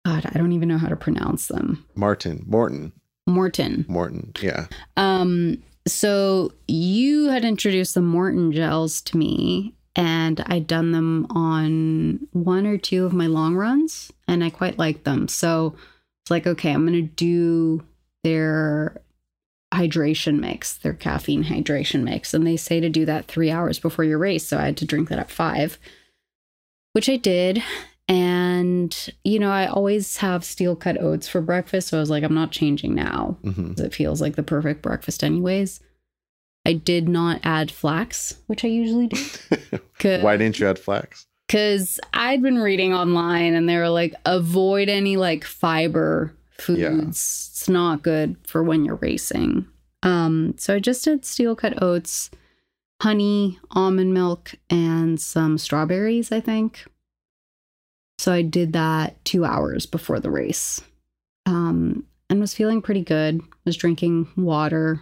[0.05, 1.83] God, I don't even know how to pronounce them.
[1.95, 2.91] Martin, Maurten,
[3.27, 3.85] Maurten.
[3.87, 4.39] Maurten.
[4.41, 4.67] Yeah.
[4.97, 12.27] Um, so you had introduced the Maurten gels to me, and I'd done them on
[12.31, 15.27] one or two of my long runs, and I quite liked them.
[15.27, 15.75] So
[16.23, 17.83] it's like, okay, I'm gonna do
[18.23, 19.01] their
[19.73, 22.33] hydration mix, their caffeine hydration mix.
[22.33, 24.47] And they say to do that three hours before your race.
[24.47, 25.77] So I had to drink that at five,
[26.93, 27.61] which I did.
[28.07, 31.87] And, you know, I always have steel cut oats for breakfast.
[31.89, 34.81] So I was like, I'm not changing now hmm 'cause it feels like the perfect
[34.81, 35.81] breakfast, anyways.
[36.65, 39.17] I did not add flax, which I usually do.
[40.21, 41.27] Why didn't you add flax?
[41.47, 46.79] Because I'd been reading online and they were like, avoid any like fiber foods.
[46.79, 47.07] Yeah.
[47.07, 49.67] It's not good for when you're racing.
[50.01, 52.31] Um, so I just did steel cut oats,
[53.01, 56.85] honey, almond milk, and some strawberries, I think.
[58.17, 60.81] So I did that two hours before the race.
[61.45, 63.41] Um, and was feeling pretty good.
[63.65, 65.01] Was drinking water.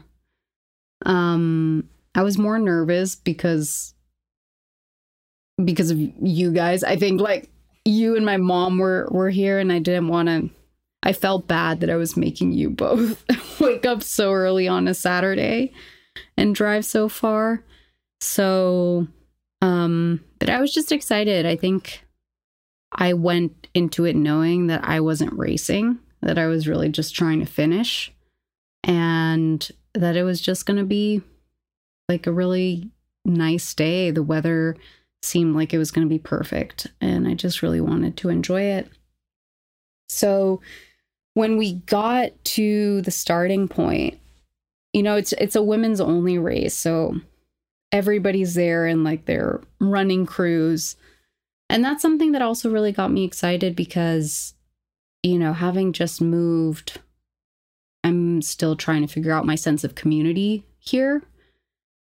[1.03, 3.93] Um, I was more nervous because
[5.63, 6.83] because of you guys.
[6.83, 7.49] I think like
[7.85, 10.49] you and my mom were were here, and I didn't want to.
[11.05, 13.23] I felt bad that I was making you both
[13.59, 15.73] wake up so early on a Saturday
[16.37, 17.63] and drive so far.
[18.21, 19.07] So,
[19.61, 21.45] um, but I was just excited.
[21.45, 22.05] I think
[22.93, 27.41] I went into it knowing that I wasn't racing, that I was really just trying
[27.41, 28.13] to finish,
[28.83, 31.21] and that it was just going to be
[32.09, 32.89] like a really
[33.25, 34.11] nice day.
[34.11, 34.75] The weather
[35.21, 38.61] seemed like it was going to be perfect, and I just really wanted to enjoy
[38.61, 38.89] it.
[40.09, 40.61] So,
[41.33, 44.19] when we got to the starting point,
[44.91, 47.19] you know, it's it's a women's only race, so
[47.91, 50.95] everybody's there in like their running crews.
[51.69, 54.53] And that's something that also really got me excited because
[55.23, 56.99] you know, having just moved
[58.03, 61.23] I'm still trying to figure out my sense of community here.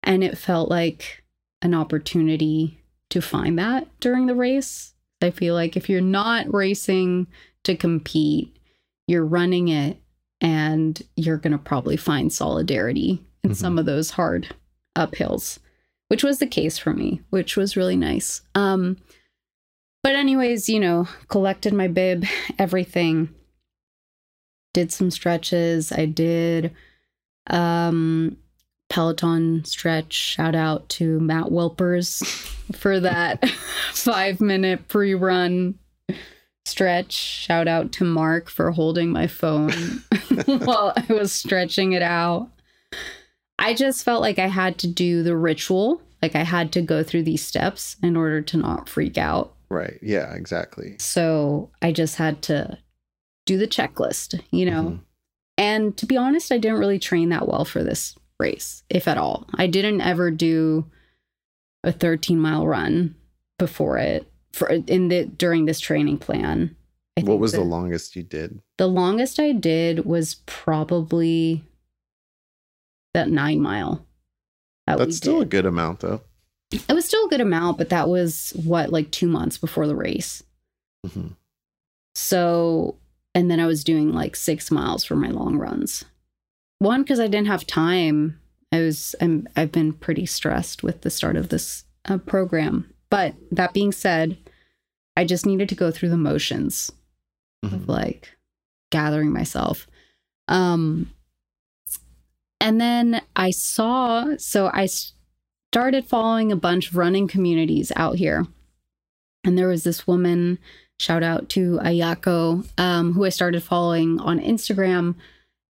[0.02, 1.22] And it felt like
[1.62, 4.94] an opportunity to find that during the race.
[5.22, 7.26] I feel like if you're not racing
[7.62, 8.54] to compete,
[9.06, 9.98] you're running it
[10.40, 13.56] and you're going to probably find solidarity in Mhm.
[13.56, 14.54] some of those hard
[14.96, 15.58] uphills,
[16.08, 18.42] which was the case for me, which was really nice.
[18.54, 18.96] Um,
[20.02, 22.24] but, anyways, you know, collected my bib,
[22.58, 23.30] everything,
[24.74, 25.90] did some stretches.
[25.90, 26.74] I did
[27.46, 28.36] um,
[28.90, 30.12] Peloton stretch.
[30.12, 32.22] Shout out to Matt Wilpers
[32.76, 33.48] for that
[33.92, 35.78] five minute pre run
[36.66, 37.12] stretch.
[37.12, 39.70] Shout out to Mark for holding my phone
[40.46, 42.50] while I was stretching it out.
[43.58, 47.02] I just felt like I had to do the ritual, like I had to go
[47.02, 49.54] through these steps in order to not freak out.
[49.70, 49.98] Right.
[50.02, 50.96] Yeah, exactly.
[50.98, 52.78] So I just had to
[53.46, 54.82] do the checklist, you know.
[54.82, 55.00] Mhm.
[55.56, 59.18] And to be honest, I didn't really train that well for this race, if at
[59.18, 59.46] all.
[59.54, 60.90] I didn't ever do
[61.84, 63.14] a 13 mile run
[63.58, 66.74] before it for in the during this training plan.
[67.16, 68.60] I What was the the, longest you did?
[68.78, 71.64] the longest I did was probably
[73.12, 74.04] that nine mile.
[74.88, 76.22] that That's still a good amount, though.
[76.72, 79.94] It was still a good amount, but that was what like two months before the
[79.94, 80.42] race.
[81.06, 81.36] Mhm.
[82.16, 82.96] So,
[83.34, 86.04] and then I was doing like six miles for my long runs.
[86.78, 88.40] One, because I didn't have time.
[88.72, 92.92] I was, I'm, I've been pretty stressed with the start of this uh, program.
[93.10, 94.36] But that being said,
[95.16, 96.90] I just needed to go through the motions
[97.62, 97.88] of Mhm.
[97.88, 98.36] like
[98.90, 99.86] gathering myself.
[100.48, 101.10] Um,
[102.60, 104.88] and then I saw, so I
[105.72, 108.46] started following a bunch of running communities out here.
[109.44, 110.58] And there was this woman,
[110.98, 115.14] shout out to Ayako, um, who I started following on Instagram.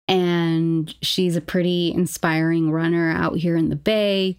[0.08, 4.38] And she's a pretty inspiring runner out here in the Bay.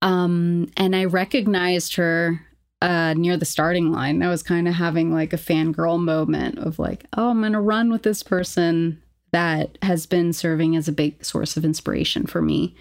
[0.00, 2.40] Um, and I recognized her
[2.80, 4.22] uh, near the starting line.
[4.22, 7.60] I was kind of having like a fangirl moment of like, oh, I'm going to
[7.60, 9.00] run with this person
[9.32, 12.74] that has been serving as a big source of inspiration for me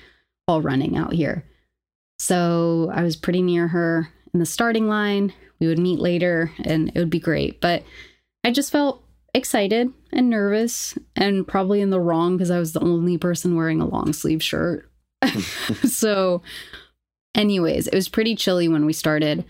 [0.45, 1.45] while running out here.
[2.17, 5.33] So I was pretty near her in the starting line.
[5.61, 7.61] We would meet later and it would be great.
[7.61, 7.83] But
[8.43, 9.03] I just felt
[9.33, 13.79] excited and nervous and probably in the wrong because I was the only person wearing
[13.79, 14.91] a long sleeve shirt.
[15.83, 16.41] so,
[17.35, 19.45] anyways, it was pretty chilly when we started.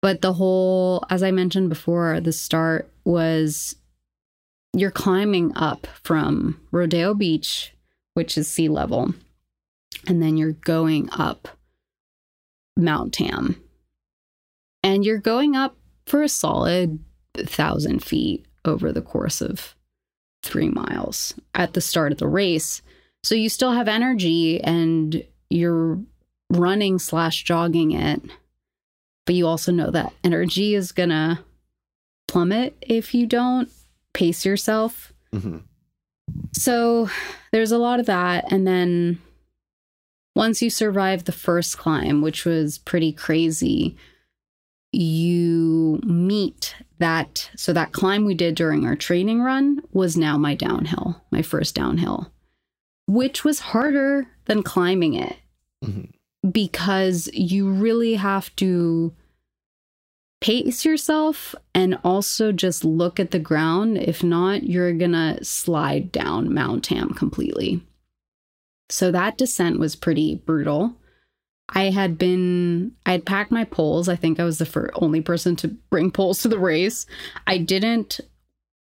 [0.00, 3.74] But the whole, as I mentioned before, the start was
[4.72, 7.74] you're climbing up from Rodeo Beach,
[8.14, 9.12] which is sea level,
[10.06, 11.48] and then you're going up
[12.76, 13.60] Mount Tam.
[14.82, 15.76] And you're going up
[16.06, 16.98] for a solid
[17.36, 19.74] thousand feet over the course of
[20.42, 22.82] three miles at the start of the race.
[23.22, 26.00] So you still have energy and you're
[26.50, 28.20] running slash jogging it.
[29.24, 31.44] But you also know that energy is gonna
[32.26, 33.70] plummet if you don't
[34.12, 35.12] pace yourself.
[35.32, 35.62] Mhm.
[36.52, 37.08] So
[37.52, 38.50] there's a lot of that.
[38.50, 39.20] And then
[40.34, 43.96] once you survive the first climb, which was pretty crazy,
[44.92, 47.50] you meet that.
[47.56, 51.74] So that climb we did during our training run was now my downhill, my first
[51.74, 52.30] downhill,
[53.06, 55.36] which was harder than climbing it
[55.84, 56.10] Mhm.
[56.50, 59.12] because you really have to
[60.40, 63.96] pace yourself and also just look at the ground.
[63.96, 67.86] If not, you're gonna slide down Mount Tam completely.
[68.90, 70.96] So that descent was pretty brutal.
[71.68, 74.08] I had been, I had packed my poles.
[74.08, 77.06] I think I was the fir- only person to bring poles to the race.
[77.46, 78.20] I didn't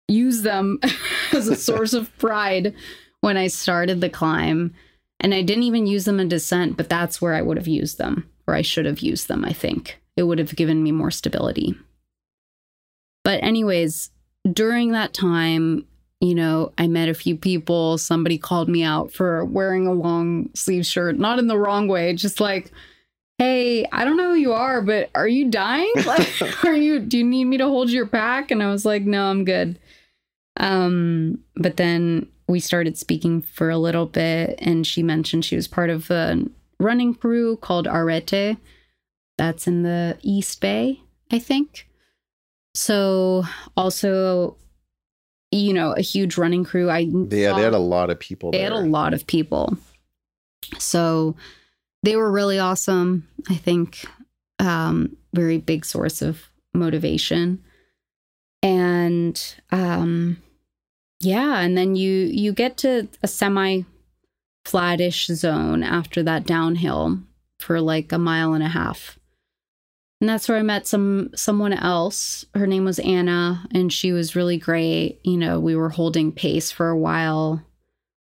[0.08, 0.80] use them
[1.32, 2.74] as a source of pride
[3.20, 4.74] when I started the climb.
[5.20, 7.98] And I didn't even use them in descent, but that's where I would have used
[7.98, 10.00] them, or I should have used them, I think.
[10.16, 11.74] It would have given me more stability.
[13.22, 14.10] But, anyways,
[14.52, 15.86] during that time,
[16.24, 17.98] you know, I met a few people.
[17.98, 22.14] Somebody called me out for wearing a long sleeve shirt, not in the wrong way,
[22.14, 22.72] just like,
[23.36, 25.92] hey, I don't know who you are, but are you dying?
[26.06, 28.50] Like, are you, do you need me to hold your pack?
[28.50, 29.78] And I was like, no, I'm good.
[30.56, 35.68] Um, but then we started speaking for a little bit, and she mentioned she was
[35.68, 36.42] part of a
[36.80, 38.56] running crew called Arete.
[39.36, 41.86] That's in the East Bay, I think.
[42.74, 43.44] So,
[43.76, 44.56] also,
[45.56, 46.90] you know, a huge running crew.
[46.90, 48.70] I Yeah, they saw- had a lot of people they there.
[48.70, 49.76] had a lot of people.
[50.78, 51.36] So
[52.02, 53.28] they were really awesome.
[53.48, 54.04] I think
[54.58, 56.42] um, very big source of
[56.72, 57.62] motivation.
[58.62, 59.40] And
[59.70, 60.38] um,
[61.20, 63.82] yeah, and then you you get to a semi
[64.64, 67.18] flattish zone after that downhill
[67.60, 69.18] for like a mile and a half.
[70.20, 72.46] And that's where I met some someone else.
[72.54, 75.20] Her name was Anna and she was really great.
[75.22, 77.62] You know, we were holding pace for a while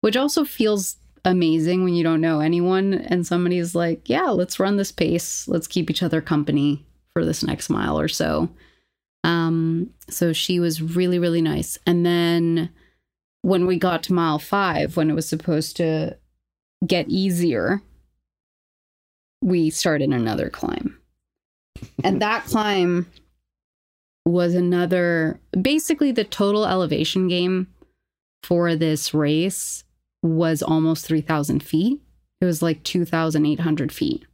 [0.02, 4.76] which also feels amazing when you don't know anyone and somebody's like, yeah, let's run
[4.76, 5.48] this pace.
[5.48, 8.48] Let's keep each other company for this next mile or so.
[9.24, 11.78] Um, so she was really, really nice.
[11.86, 12.70] And then
[13.42, 16.18] when we got to mile five, when it was supposed to
[16.84, 17.80] get easier,
[19.40, 20.91] we started another climb.
[22.04, 23.06] And that climb
[24.24, 27.66] was another basically the total elevation game
[28.42, 29.84] for this race
[30.22, 32.00] was almost 3,000 feet.
[32.40, 34.24] It was like 2,800 feet.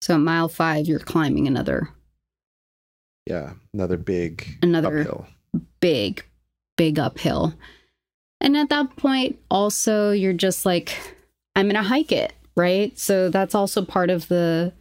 [0.00, 1.88] So at mile five, you're climbing another.
[3.26, 5.26] Yeah, another big another uphill.
[5.80, 6.24] big,
[6.76, 7.54] big uphill.
[8.40, 10.96] And at that point, also, you're just like,
[11.56, 12.96] I'm going to hike it, right?
[12.96, 14.72] So that's also part of the,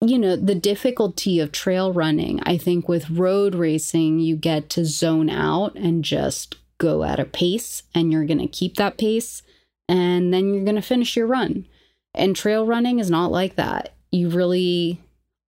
[0.00, 2.40] you know, the difficulty of trail running.
[2.42, 7.24] I think with road racing, you get to zone out and just go at a
[7.24, 9.42] pace, and you're going to keep that pace,
[9.88, 11.66] and then you're going to finish your run.
[12.14, 13.94] And trail running is not like that.
[14.10, 15.00] You really,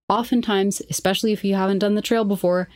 [0.09, 2.69] oftentimes, especially if you haven't done the trail before,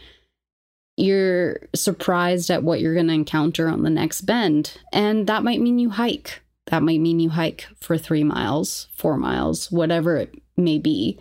[0.96, 4.78] you're surprised at what you're going to encounter on the next bend.
[4.92, 6.42] And that might mean you hike.
[6.66, 11.18] That might mean you hike for three miles, four miles, whatever it may be.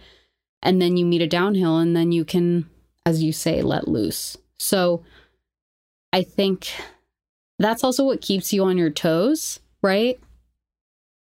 [0.63, 2.69] And then you meet a downhill, and then you can,
[3.05, 4.37] as you say, let loose.
[4.59, 5.03] So
[6.13, 6.71] I think
[7.57, 10.19] that's also what keeps you on your toes, right?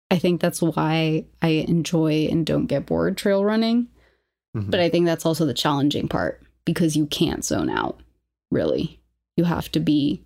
[0.09, 3.87] I think that's why I enjoy and don't get bored trail running.
[4.55, 4.69] Mhm.
[4.69, 8.01] But I think that's also the challenging part because you can't zone out,
[8.51, 8.99] really.
[9.37, 10.21] You have to be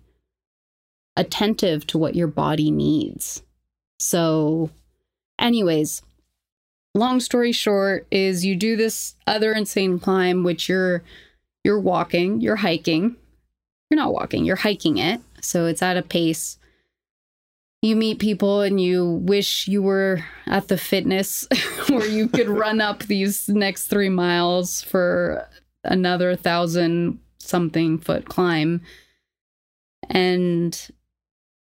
[1.16, 3.42] attentive to what your body needs.
[4.00, 4.70] So,
[5.38, 6.02] anyways,
[6.96, 11.02] long story short is you do this other insane climb which you're
[11.64, 13.16] you're walking, you're hiking.
[13.90, 15.20] You're not walking, you're hiking it.
[15.40, 16.58] So it's at a pace
[17.82, 21.46] you meet people and you wish you were at the fitness
[21.88, 25.46] where you could run up these next three miles for
[25.84, 28.80] another thousand something foot climb.
[30.08, 30.88] And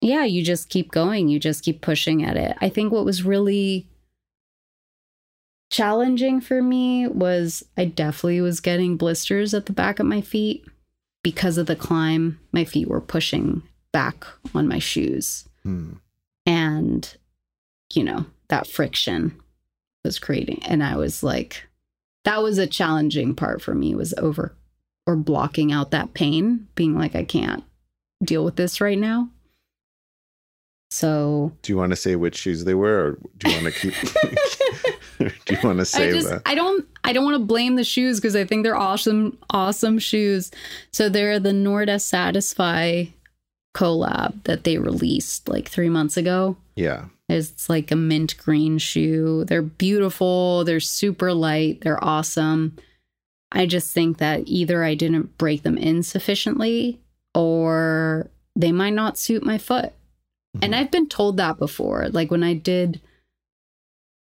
[0.00, 2.56] yeah, you just keep going, you just keep pushing at it.
[2.60, 3.87] I think what was really
[5.70, 10.64] challenging for me was I definitely was getting blisters at the back of my feet
[11.22, 12.38] because of the climb.
[12.52, 13.62] My feet were pushing
[13.92, 15.94] back on my shoes Hmm.
[16.46, 17.16] and
[17.94, 19.34] you know that friction
[20.04, 21.66] was creating and i was like
[22.24, 24.54] that was a challenging part for me was over
[25.06, 27.64] or blocking out that pain being like i can't
[28.22, 29.30] deal with this right now
[30.90, 33.80] so Do you want to say which shoes they were, or do you want to
[33.80, 33.94] keep?
[35.48, 36.42] do you want to I save just that?
[36.46, 39.98] I don't I don't want to blame the shoes because I think they're awesome awesome
[39.98, 40.50] shoes.
[40.92, 43.06] So they're the Norda Satisfy
[43.76, 46.56] collab that they released like 3 months ago.
[46.76, 47.06] Yeah.
[47.28, 49.44] It's like a mint green shoe.
[49.46, 52.76] They're beautiful, they're super light, they're awesome.
[53.52, 57.00] I just think that either I didn't break them in sufficiently
[57.34, 59.92] or they might not suit my foot.
[60.62, 60.78] And Mhm.
[60.78, 62.08] I've been told that before.
[62.08, 63.00] Like when I did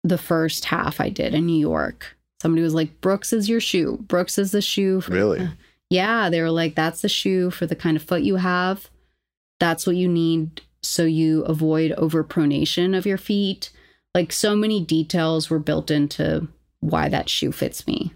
[0.02, 3.98] the first half I did in New York, somebody was like, Brooks is your shoe.
[4.02, 5.00] Brooks is the shoe.
[5.00, 5.48] For Really?
[5.92, 6.30] Yeah.
[6.30, 8.88] They were like, that's the shoe for the kind of foot you have.
[9.58, 13.70] That's what you need so you avoid overpronation of your feet.
[14.14, 16.48] Like so many details were built into
[16.80, 18.14] why that shoe fits me.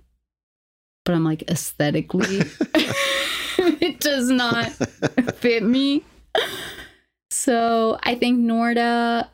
[1.05, 2.43] But I'm like, aesthetically,
[3.59, 4.67] it does not
[5.35, 6.03] fit me.
[7.31, 9.29] So I think Norda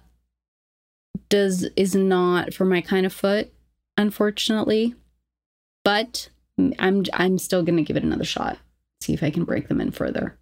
[1.31, 3.51] does is not for my kind of foot,
[3.97, 4.95] unfortunately.
[5.85, 6.29] But
[6.79, 8.59] I'm I'm still gonna give it another shot.
[9.01, 10.37] See if I can break them in further.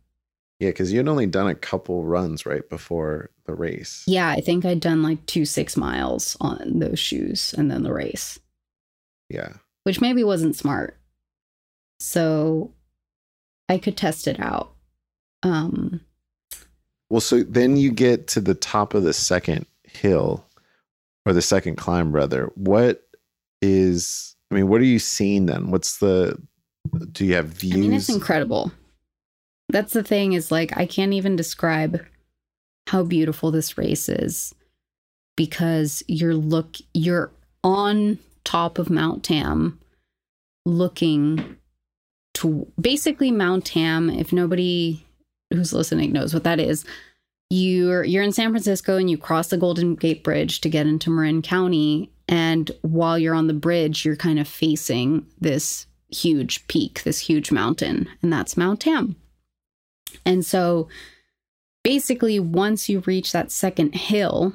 [0.59, 4.03] yeah, because you'd only done a couple runs right before the race.
[4.09, 7.93] Yeah, I think I'd done like two six miles on those shoes and then the
[7.93, 8.41] race,
[9.31, 9.53] Yeah.
[9.85, 10.99] which maybe wasn't smart.
[12.01, 12.73] So
[13.69, 14.73] I could test it out.
[15.45, 16.01] Um
[17.09, 20.45] Well, so then you get to the top of the second hill
[21.29, 22.51] or the second climb, rather.
[22.55, 23.03] What
[23.61, 25.71] is, I mean, what are you seeing then?
[25.71, 26.41] What's the,
[27.13, 27.75] do you have views?
[27.75, 28.73] I mean, it's incredible.
[29.69, 32.03] That's the thing is like I can't even describe
[32.87, 34.55] how beautiful this race is
[35.37, 37.31] because you're look you're
[37.63, 39.79] on top of Mount Tam
[40.65, 41.57] looking
[42.35, 45.05] to basically Mount Tam if nobody
[45.53, 46.87] who's listening knows what that is
[47.51, 51.11] you're you're in San Francisco and you cross the Golden Gate Bridge to get into
[51.11, 52.13] Marin County.
[52.29, 57.51] And while you're on the bridge you're kind of facing this huge peak this huge
[57.51, 59.17] mountain and that's Mount Tam.
[60.25, 60.89] And so
[61.83, 64.55] basically, once you reach that second hill,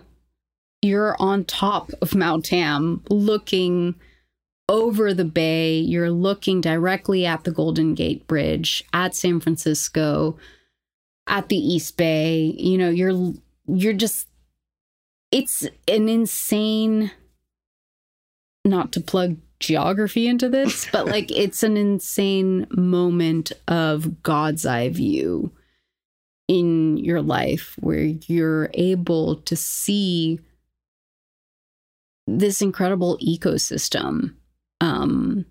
[0.81, 3.95] you're on top of Mount Tam looking
[4.69, 5.77] over the bay.
[5.79, 10.37] You're looking directly at the Golden Gate Bridge, at San Francisco,
[11.27, 12.55] at the East Bay.
[12.57, 13.33] You know, you're
[13.67, 14.27] you're just
[15.31, 17.11] it's an insane
[18.65, 24.89] not to plug geography into this, but like it's an insane moment of God's eye
[24.89, 25.51] view
[26.47, 30.39] in your life where you're able to see
[32.27, 34.35] this incredible ecosystem
[34.81, 35.45] um,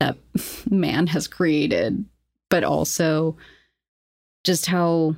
[0.00, 0.16] that
[0.70, 2.04] man has created,
[2.50, 3.36] but also
[4.44, 5.16] just how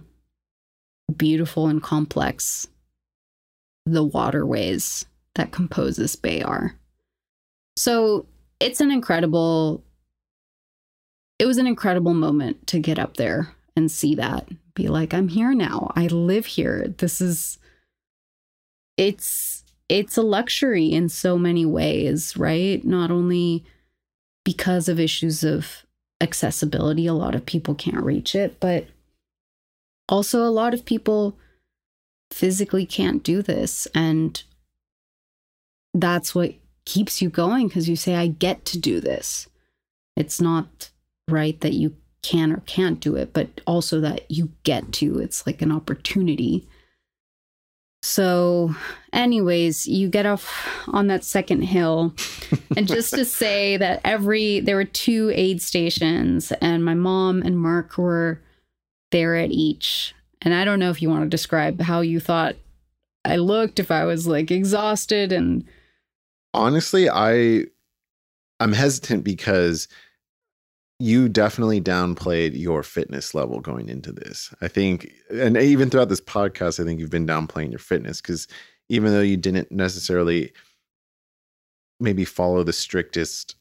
[1.17, 2.69] beautiful and complex
[3.87, 6.77] the waterways that compose this bay are.
[7.77, 8.27] So
[8.59, 9.83] it's an incredible,
[11.39, 14.49] it was an incredible moment to get up there and see that.
[14.75, 15.93] Be like, I'm here now.
[15.97, 16.95] I live here.
[16.99, 17.59] This is,
[18.97, 22.85] it's, it's a luxury in so many ways, right?
[22.85, 23.65] Not only
[24.45, 25.85] because of issues of
[26.21, 28.87] accessibility, a lot of people can't reach it, but
[30.11, 31.39] also a lot of people
[32.31, 33.87] physically can't do this.
[33.95, 34.43] And
[35.95, 36.55] that's what
[36.85, 39.49] keeps you going because you say, I get to do this.
[40.17, 40.91] It's not
[41.29, 45.21] right that you can or can't do it, but also that you get to.
[45.21, 46.69] It's like an opportunity.
[48.03, 48.75] So,
[49.13, 52.15] anyways, you get off on that second hill.
[52.77, 57.59] and just to say that every, there were two aid stations, and my mom and
[57.59, 58.41] Mark were
[59.11, 60.15] there at each.
[60.43, 62.57] And I don't know if you want to describe how you thought
[63.25, 65.65] I looked, if I was like exhausted and.
[66.53, 67.67] Honestly, I
[68.59, 69.89] I'm hesitant because
[71.01, 74.55] you definitely downplayed your fitness level going into this.
[74.61, 78.47] I think, and even throughout this podcast, I think you've been downplaying your fitness because
[78.91, 80.53] even though you didn't necessarily
[82.01, 83.57] maybe follow the strictest,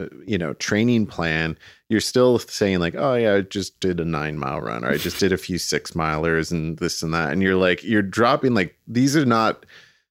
[0.00, 1.56] uh, you know, training plan,
[1.94, 4.96] you're still saying like, oh yeah, I just did a nine mile run or I
[4.96, 7.30] just did a few six milers and this and that.
[7.30, 9.64] And you're like, you're dropping like, these are not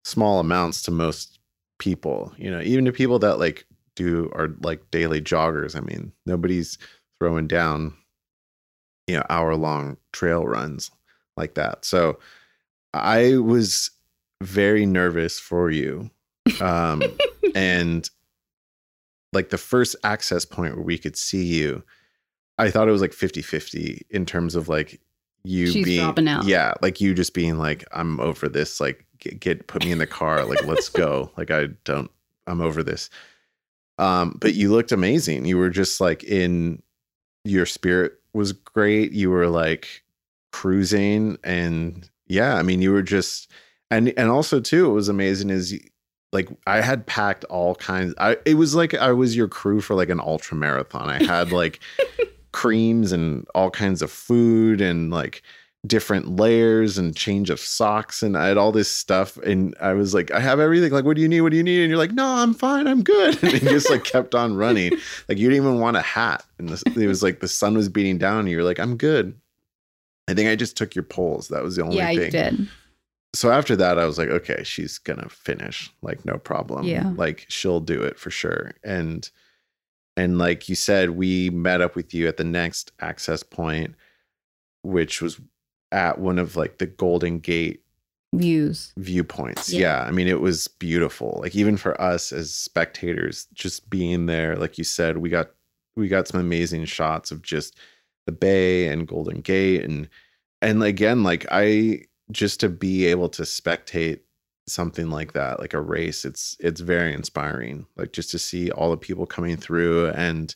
[0.05, 1.39] small amounts to most
[1.79, 3.65] people, you know, even to people that like
[3.97, 5.75] do are like daily joggers.
[5.75, 6.77] I mean, nobody's
[7.19, 7.93] throwing down,
[9.05, 10.89] you know, hour long trail runs
[11.35, 11.83] like that.
[11.83, 12.17] So
[12.93, 13.91] I was
[14.41, 16.09] very nervous for you.
[16.61, 17.03] Um,
[17.55, 18.09] and
[19.33, 21.83] like the first access point where we could see you,
[22.57, 25.01] I thought it was like 50 50 in terms of like
[25.43, 26.15] you She's being,
[26.45, 28.79] yeah, like you just being like, I'm over this.
[28.79, 30.45] Like, get, get put me in the car.
[30.45, 31.31] Like, let's go.
[31.37, 32.09] Like, I don't,
[32.47, 33.09] I'm over this.
[33.97, 35.45] Um, but you looked amazing.
[35.45, 36.81] You were just like in
[37.43, 39.11] your spirit was great.
[39.11, 40.03] You were like
[40.51, 43.51] cruising and yeah, I mean you were just
[43.91, 45.77] and and also too it was amazing is
[46.33, 49.95] like I had packed all kinds I it was like I was your crew for
[49.95, 51.07] like an ultra marathon.
[51.07, 51.79] I had like
[52.51, 55.43] creams and all kinds of food and like
[55.85, 60.13] different layers and change of socks and I had all this stuff and I was
[60.13, 60.91] like I have everything.
[60.91, 61.41] Like what do you need?
[61.41, 61.81] What do you need?
[61.81, 62.87] And you're like no I'm fine.
[62.87, 63.41] I'm good.
[63.43, 64.93] And you just like kept on running.
[65.29, 66.43] Like you didn't even want a hat.
[66.57, 69.39] And this, it was like the sun was beating down and you're like I'm good.
[70.27, 71.49] I think I just took your poles.
[71.49, 72.05] That was the only thing.
[72.05, 72.25] yeah, thing.
[72.25, 72.69] you did.
[73.33, 77.13] So after that I was like okay she's gonna finish like no problem Yeah.
[77.17, 79.29] like she'll do it for sure and
[80.15, 83.95] and like you said we met up with you at the next access point
[84.83, 85.39] which was
[85.91, 87.81] at one of like the Golden Gate
[88.33, 88.93] Views.
[88.97, 89.71] viewpoints.
[89.71, 89.79] Yeah.
[89.79, 90.07] Yeah.
[90.07, 91.39] I mean, it was beautiful.
[91.43, 95.51] Like even for us as spectators, just being there, like you said, we got
[95.95, 97.77] we got some amazing shots of just
[98.25, 100.09] the bay and Golden Gate and
[100.63, 104.19] and again, like I just to be able to spectate
[104.67, 107.85] something like that, like a race, it's it's very inspiring.
[107.95, 110.53] Like just to see all the people coming through and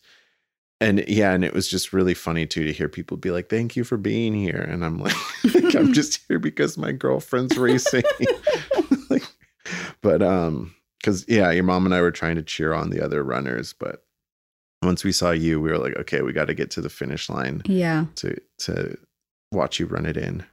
[0.80, 3.76] and yeah, and it was just really funny too to hear people be like, "Thank
[3.76, 5.16] you for being here," and I'm like,
[5.76, 8.04] "I'm just here because my girlfriend's racing."
[9.10, 9.24] like,
[10.02, 13.24] but um, because yeah, your mom and I were trying to cheer on the other
[13.24, 14.04] runners, but
[14.84, 17.28] once we saw you, we were like, "Okay, we got to get to the finish
[17.30, 18.06] line Yeah.
[18.18, 18.98] to to
[19.52, 20.46] watch you run it in."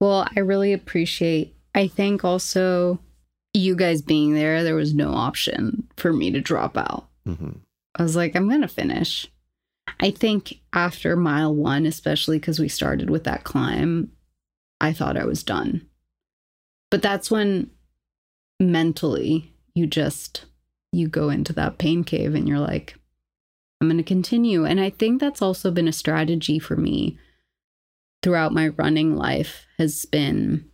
[0.00, 3.00] Well, I really appreciate, I think also
[3.54, 7.08] you guys being there, there was no option for me to drop out.
[7.24, 7.50] hmm
[7.98, 9.26] I was like, I'm going to finish.
[10.00, 14.10] I think after mile one, especially because we started with that climb,
[14.82, 15.86] I thought I was done.
[16.90, 17.70] But that's when
[18.60, 20.44] mentally you just
[20.92, 22.96] you go into that pain cave and you're like
[23.80, 27.18] I'm going to continue and I think that's also been a strategy for me
[28.22, 30.70] throughout my running life has been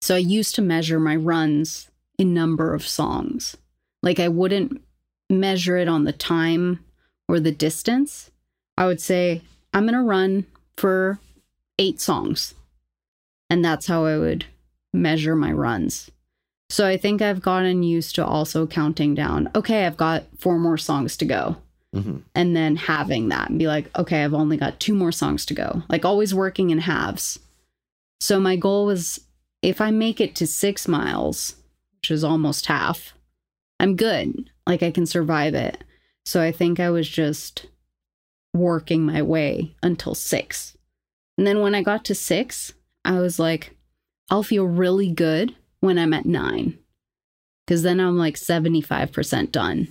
[0.00, 3.56] so I used to measure my runs in number of songs.
[4.02, 4.80] Like I wouldn't
[5.28, 6.84] measure it on the time
[7.28, 8.30] or the distance.
[8.76, 9.42] I would say,
[9.74, 10.46] I'm going to run
[10.76, 11.18] for
[11.78, 12.54] eight songs.
[13.50, 14.44] And that's how I would
[14.92, 16.10] measure my runs.
[16.68, 20.78] So I think I've gotten used to also counting down, okay, I've got four more
[20.78, 21.56] songs to go.
[21.96, 22.16] Mm-hmm.
[22.34, 25.54] And then having that and be like, okay, I've only got two more songs to
[25.54, 25.82] go.
[25.88, 27.38] Like always working in halves.
[28.20, 29.20] So my goal was
[29.62, 31.56] if I make it to six miles,
[31.96, 33.14] which is almost half,
[33.80, 34.50] I'm good.
[34.66, 35.82] Like I can survive it.
[36.24, 37.66] So I think I was just
[38.54, 40.76] working my way until six.
[41.38, 42.72] And then when I got to six,
[43.04, 43.76] I was like,
[44.30, 46.78] I'll feel really good when I'm at nine.
[47.66, 49.88] Cause then I'm like 75% done.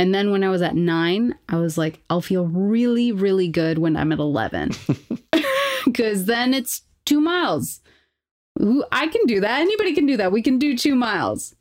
[0.00, 3.76] And then when I was at nine, I was like, I'll feel really, really good
[3.76, 4.70] when I'm at 11.
[5.94, 7.80] Cause then it's two miles.
[8.90, 9.60] I can do that.
[9.60, 10.32] Anybody can do that.
[10.32, 11.54] We can do two miles.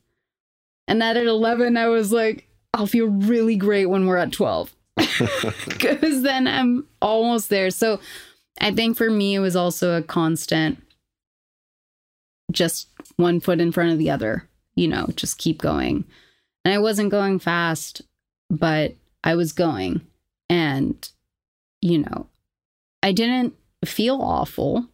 [0.87, 4.73] And then at 11, I was like, I'll feel really great when we're at 12.
[5.67, 7.71] Because then I'm almost there.
[7.71, 7.99] So
[8.61, 10.81] I think for me, it was also a constant,
[12.53, 12.87] just
[13.17, 16.05] one foot in front of the other, you know, just keep going.
[16.63, 18.01] And I wasn't going fast,
[18.49, 20.01] but I was going.
[20.49, 21.09] And,
[21.81, 22.27] you know,
[23.03, 23.53] I didn't
[23.85, 24.87] feel awful.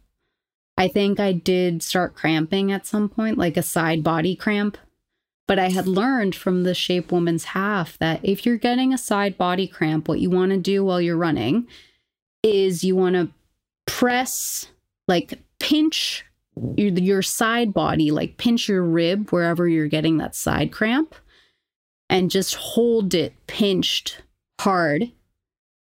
[0.77, 4.77] I think I did start cramping at some point, like a side body cramp.
[5.47, 9.37] But I had learned from the Shape Woman's Half that if you're getting a side
[9.37, 11.67] body cramp, what you want to do while you're running
[12.41, 13.29] is you want to
[13.85, 14.67] press,
[15.07, 16.25] like pinch
[16.75, 21.13] your, your side body, like pinch your rib wherever you're getting that side cramp,
[22.09, 24.21] and just hold it pinched
[24.59, 25.11] hard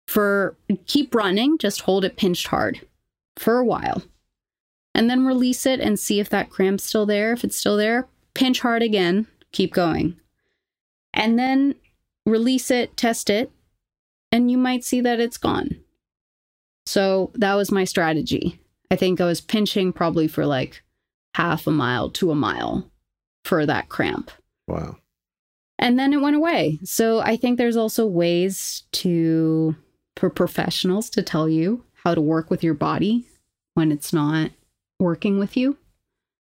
[0.07, 0.55] for
[0.85, 2.85] keep running, just hold it pinched hard
[3.37, 4.03] for a while.
[4.95, 7.33] And then release it and see if that cramp's still there.
[7.33, 10.15] If it's still there, pinch hard again, keep going.
[11.13, 11.75] And then
[12.25, 13.51] release it, test it,
[14.31, 15.79] and you might see that it's gone.
[16.85, 18.59] So that was my strategy.
[18.89, 20.83] I think I was pinching probably for like
[21.35, 22.89] half a mile to a mile
[23.43, 24.31] for that cramp.
[24.67, 24.97] Wow.
[25.79, 26.79] And then it went away.
[26.83, 29.75] So I think there's also ways to,
[30.15, 33.25] for professionals to tell you how to work with your body
[33.75, 34.51] when it's not
[34.99, 35.77] working with you.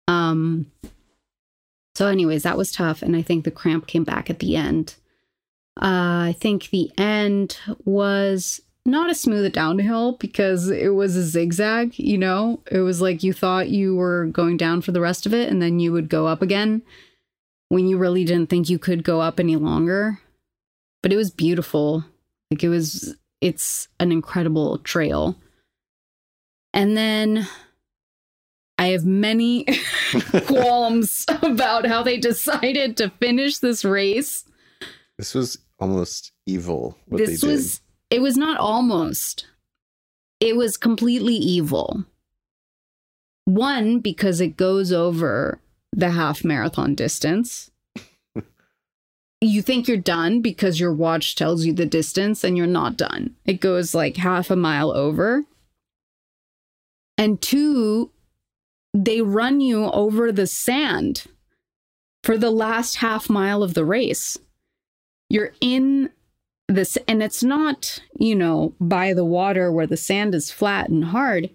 [0.08, 0.72] Um,
[1.96, 3.02] so, anyways, that was tough.
[3.02, 4.96] And I think the cramp came back at the end.
[5.82, 11.98] Uh, I think the end was not a smooth downhill because it was a zigzag,
[11.98, 12.62] you know?
[12.70, 15.62] It was like you thought you were going down for the rest of it and
[15.62, 16.84] then you would go up again
[17.70, 20.20] when you really didn't think you could go up any longer.
[21.02, 22.04] But it was beautiful.
[22.52, 25.36] Like it was, it's an incredible trail.
[26.74, 27.48] And then
[28.78, 29.66] I have many
[30.46, 34.46] qualms about how they decided to finish this race.
[35.18, 36.98] This was almost evil.
[37.08, 37.54] What this they did.
[37.54, 39.48] was it was not almost.
[40.40, 42.06] It was completely evil.
[43.46, 45.60] One because it goes over
[45.96, 47.72] the half marathon distance.
[49.42, 53.36] you think you're done because your watch tells you the distance and you're not done.
[53.46, 55.46] It goes like half a mile over.
[57.18, 58.12] And two,
[58.94, 61.24] they run you over the sand
[62.24, 64.38] for the last half mile of the race.
[65.30, 66.10] You're in
[66.68, 71.06] this, and it's not, you know, by the water where the sand is flat and
[71.06, 71.50] hard.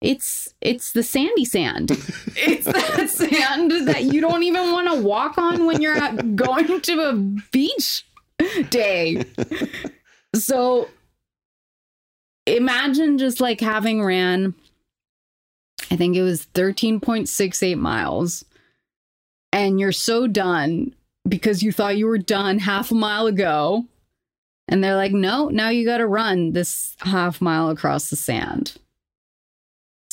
[0.00, 1.90] It's it's the sandy sand.
[2.36, 6.80] it's that sand that you don't even want to walk on when you're at, going
[6.82, 7.12] to a
[7.52, 8.06] beach
[8.70, 9.24] day.
[10.34, 10.88] So
[12.46, 14.54] imagine just like having ran
[15.90, 18.44] I think it was 13.68 miles.
[19.52, 20.94] And you're so done
[21.26, 23.86] because you thought you were done half a mile ago.
[24.68, 28.76] And they're like, no, now you got to run this half mile across the sand.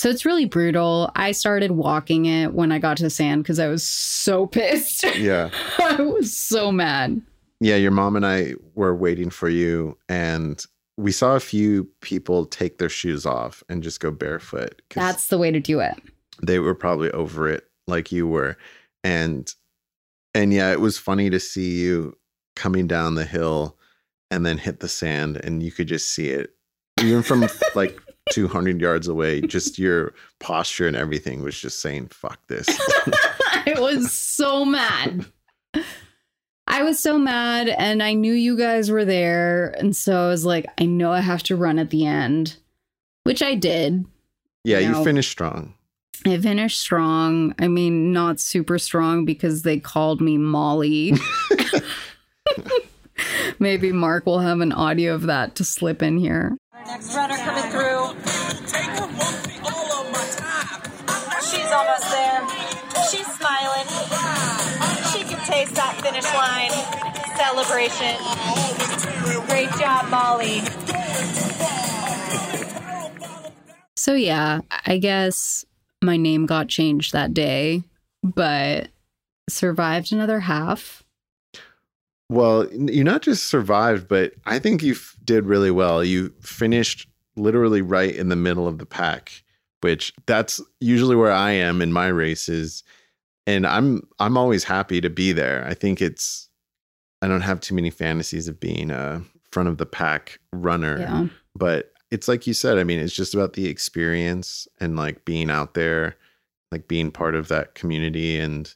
[0.05, 1.09] So it's really brutal.
[1.15, 5.03] I started walking it when I got to the sand because I was so pissed.
[5.17, 5.49] yeah.
[5.79, 7.23] I was so mad.
[7.59, 10.63] Yeah, your mom and I were waiting for you and
[10.95, 14.79] we saw a few people take their shoes off and just go barefoot.
[14.93, 15.95] That's the way to do it.
[16.39, 18.57] they were probably over it like you were.
[19.03, 19.51] And
[20.35, 22.15] and yeah, it was funny to see you
[22.55, 23.75] coming down the hill
[24.29, 26.51] and then hit the sand and you could just see it.
[27.01, 27.99] Even from like
[28.31, 32.67] 200 yards away, just your posture and everything was just saying fuck this.
[33.67, 35.25] I was so mad.
[36.67, 39.75] I was so mad, and I knew you guys were there.
[39.77, 42.57] And so I was like, I know I have to run at the end.
[43.23, 44.05] which I did.
[44.63, 45.03] Yeah, you No.
[45.03, 45.73] finished strong.
[46.25, 47.53] I finished strong.
[47.59, 51.13] I mean, not super strong because they called me Molly.
[53.59, 56.57] Maybe Mark will have an audio of that to slip in here.
[56.87, 58.15] Next runner coming through.
[61.49, 62.41] She's almost there.
[63.09, 63.87] She's smiling.
[65.11, 66.71] She can taste that finish line.
[67.37, 68.15] Celebration.
[69.47, 70.61] Great job, Molly.
[73.95, 75.65] So, yeah, I guess
[76.01, 77.83] my name got changed that day,
[78.21, 78.89] but
[79.49, 81.04] survived another half.
[82.29, 86.03] Well, you not just survived, but I think you f- did really well.
[86.03, 89.43] You finished literally right in the middle of the pack,
[89.81, 92.83] which that's usually where I am in my races,
[93.45, 95.63] and I'm I'm always happy to be there.
[95.67, 96.49] I think it's
[97.21, 99.21] I don't have too many fantasies of being a
[99.51, 101.27] front of the pack runner, Yeah.
[101.55, 102.77] but it's like you said.
[102.79, 106.15] I mean, it's just about the experience and like being out there,
[106.71, 108.73] like being part of that community and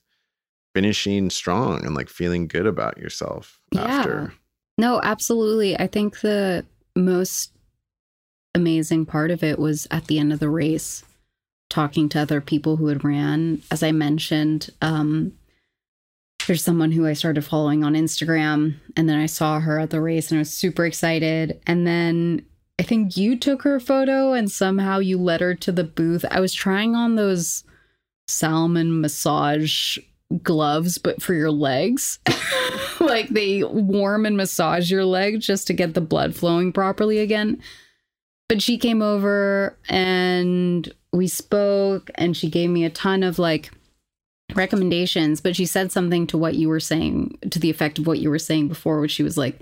[0.74, 3.82] finishing strong and like feeling good about yourself Yeah.
[3.84, 4.34] after.
[4.78, 5.78] No, absolutely.
[5.78, 6.65] I think the
[6.95, 7.51] most
[8.55, 11.03] amazing part of it was at the end of the race,
[11.70, 13.61] talking to other people who had ran.
[13.72, 15.34] As I mentioned, um,
[16.47, 20.01] there's someone who I started following on Instagram, and then I saw her at the
[20.01, 21.61] race and I was super excited.
[21.67, 22.43] And then
[22.80, 26.26] I think you took her photo and somehow you led her to the booth.
[26.32, 27.63] I was trying on those
[28.28, 29.97] Salomon massage
[30.44, 32.20] gloves, but for your legs.
[33.00, 37.62] like they warm and massage your leg just to get the blood flowing properly again.
[38.48, 43.72] But she came over and we spoke, and she gave me a ton of like
[44.56, 45.42] recommendations.
[45.42, 48.30] But she said something to what you were saying, to the effect of what you
[48.30, 49.60] were saying before, which she was like,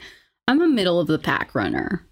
[0.47, 2.05] I'm a middle of the pack runner,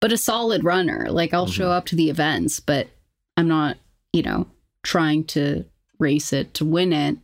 [0.00, 1.06] but a solid runner.
[1.10, 1.72] Like I'll show mm-hmm.
[1.72, 2.88] up to the events, but
[3.36, 3.76] I'm not,
[4.12, 4.46] you know,
[4.84, 5.64] trying to
[5.98, 7.18] race it to win it.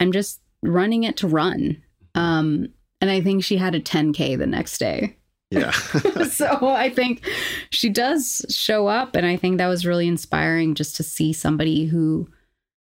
[0.00, 1.82] I'm just running it to run.
[2.14, 2.68] Um,
[3.00, 5.16] and I think she had a 10K the next day.
[5.50, 5.70] Yeah.
[6.30, 7.26] so I think
[7.70, 9.14] she does show up.
[9.14, 12.28] And I think that was really inspiring just to see somebody who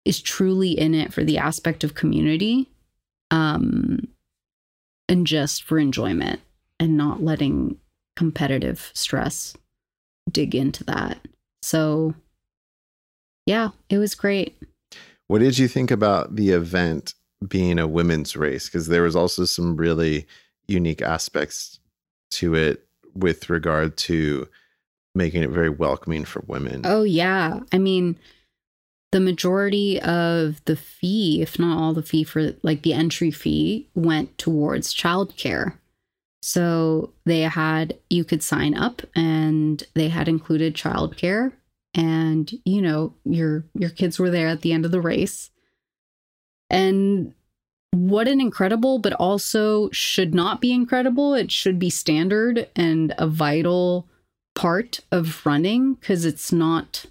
[0.05, 2.69] is truly in it for the aspect of community
[3.31, 4.09] um,
[5.09, 6.41] and just for enjoyment
[6.79, 7.77] and not letting
[8.17, 9.55] competitive stress
[10.31, 11.19] dig into that.
[11.63, 12.15] So,
[13.47, 14.57] yeah, it was great.
[15.31, 17.15] What did you think about the event
[17.47, 18.67] being a women's race?
[18.67, 20.27] Because there was also some really
[20.67, 21.79] unique aspects
[22.33, 24.49] to it with regard to
[25.15, 26.81] making it very welcoming for women.
[26.85, 27.61] Oh, yeah.
[27.73, 28.19] I mean,
[29.13, 33.89] the majority of the fee, if not all the fee for like the entry fee,
[33.95, 35.75] went towards childcare.
[36.43, 41.53] So they had, you could sign up and they had included childcare.
[41.95, 45.51] And, you know, your your kids were there at the end of the race.
[46.69, 47.35] And
[47.93, 51.35] what an incredible, but also should not be incredible.
[51.35, 54.09] It should be standard and a vital
[54.55, 57.07] part of running because it's not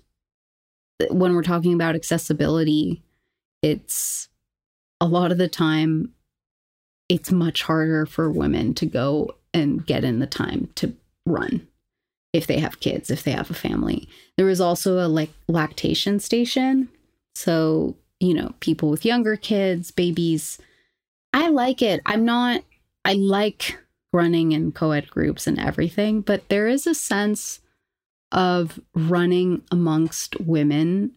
[1.09, 3.01] when we're talking about accessibility
[3.61, 4.29] it's
[5.01, 6.13] a lot of the time
[7.07, 10.93] it's much harder for women to go and get in the time to
[11.25, 11.65] run
[12.33, 14.07] if they have kids if they have a family.
[14.37, 16.89] There was also a like lactation station.
[17.35, 20.59] So you know people with younger kids babies
[21.33, 22.01] i like it.
[22.05, 22.63] I'm not
[23.05, 23.77] i like
[24.11, 27.59] running in co-ed groups and everything but there is a sense
[28.31, 31.11] of running amongst women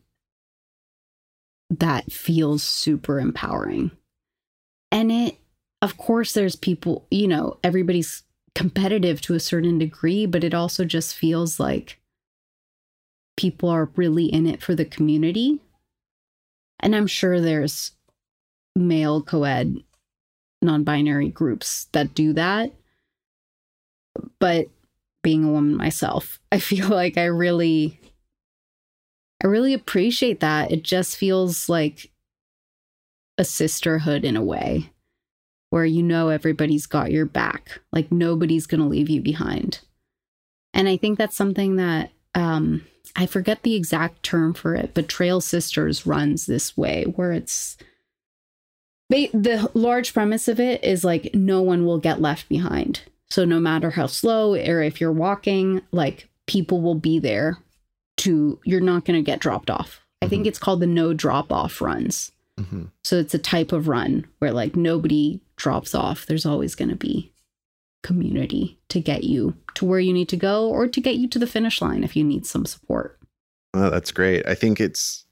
[1.71, 3.91] that feels super empowering.
[4.91, 5.37] And it,
[5.81, 8.23] of course, there's people, you know, everybody's
[8.55, 11.99] competitive to a certain degree, but it also just feels like
[13.37, 15.61] people are really in it for the community.
[16.81, 17.93] And I'm sure there's
[18.77, 19.83] male co ed,
[20.61, 22.73] non binary groups that do that.
[24.39, 24.69] But
[25.23, 28.01] being a woman myself, I feel like I really
[29.43, 30.71] I really appreciate that.
[30.71, 32.13] It just feels like
[33.39, 34.93] a sisterhood in a way
[35.73, 37.81] where you know everybody's got your back.
[37.93, 39.81] Like nobody's going to leave you behind.
[40.75, 42.85] And I think that's something that um
[43.17, 47.79] I forget the exact term for it, but Trail Sisters runs this way where it's
[49.09, 53.01] the large premise of it is like no one will get left behind.
[53.31, 57.57] So no matter how slow or if you're walking, like people will be there
[58.19, 60.03] to you're not going to get dropped off.
[60.21, 62.31] I think it's called the no drop off runs.
[62.61, 62.91] Mhm.
[63.03, 66.27] So it's a type of run where like nobody drops off.
[66.27, 67.33] There's always going to be
[68.03, 71.39] community to get you to where you need to go or to get you to
[71.39, 73.19] the finish line if you need some support.
[73.73, 74.45] Oh, that's great.
[74.47, 75.25] I think it's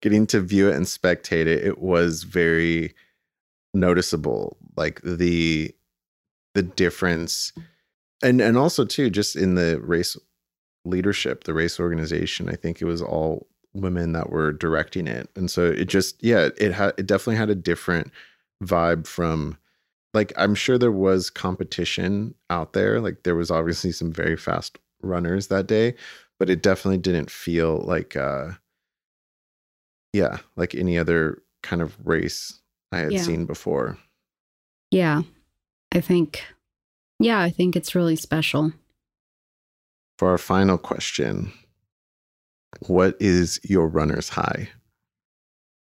[0.00, 1.64] getting to view it and spectate it.
[1.64, 2.94] It was very
[3.74, 5.72] noticeable, like the
[6.54, 7.52] the difference,
[8.22, 10.16] and and also too, just in the race
[10.86, 12.48] leadership, the race organization.
[12.48, 16.48] I think it was all women that were directing it, and so it just yeah,
[16.56, 18.10] it had it definitely had a different
[18.62, 19.58] vibe from
[20.14, 23.00] like I'm sure there was competition out there.
[23.00, 25.94] Like there was obviously some very fast runners that day,
[26.38, 28.52] but it definitely didn't feel like uh
[30.12, 32.60] yeah, like any other kind of race
[32.92, 33.22] I had Yeah.
[33.22, 33.98] seen before.
[34.90, 35.22] Yeah.
[35.92, 36.44] I think
[37.18, 38.72] yeah, I think it's really special.
[40.18, 41.52] For our final question,
[42.86, 44.68] what is your runner's high?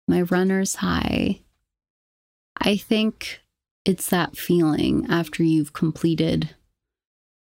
[0.09, 1.41] my runner's high.
[2.61, 3.41] I think
[3.87, 6.53] it's that feeling after you've completed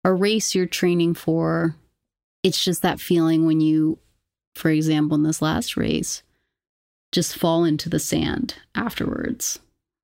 [0.05, 1.77] a race you're training for.
[2.43, 3.99] It's just that feeling when you,
[4.55, 6.23] for example, in this last race,
[7.13, 9.59] just fall into the sand afterwards,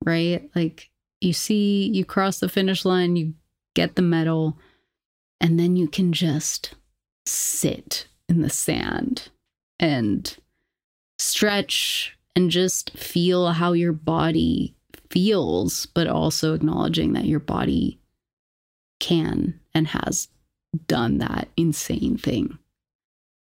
[0.05, 0.51] right?
[0.55, 0.91] Like
[1.23, 3.33] you see, you cross the finish line, you
[3.75, 4.59] get the medal,
[5.41, 6.75] and then you can just
[7.25, 9.31] sit in the sand
[9.81, 10.37] and
[11.19, 14.76] stretch and just feel how your body
[15.17, 17.99] feels, but also acknowledging that your body
[19.01, 20.29] can and has
[20.89, 22.59] done that insane thing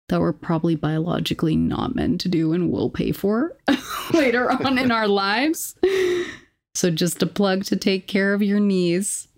[0.09, 3.55] that we're probably biologically not meant to do and will pay for
[4.15, 5.77] later on in our lives.
[6.75, 9.29] So just a plug to take care of your knees.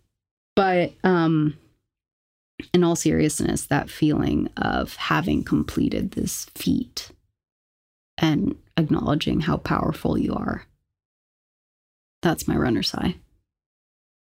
[0.55, 1.59] But um
[2.73, 7.11] in all seriousness, that feeling of having completed this feat
[8.19, 10.65] and acknowledging how powerful you are.
[12.23, 13.17] That's my runner's high.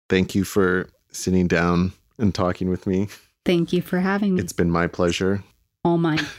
[0.09, 3.07] Thank you for sitting down and talking with me.
[3.45, 4.41] Thank you for having me.
[4.41, 5.43] It's been my pleasure.
[5.83, 6.25] all mine.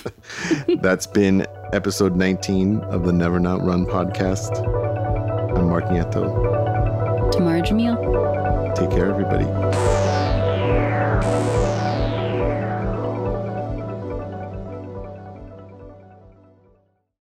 [0.80, 4.56] That's been episode 19 of the Never Not Run podcast.
[5.56, 7.30] I'm Mark Nieto.
[7.32, 8.74] Tamara Jamil.
[8.74, 10.01] Take care, everybody.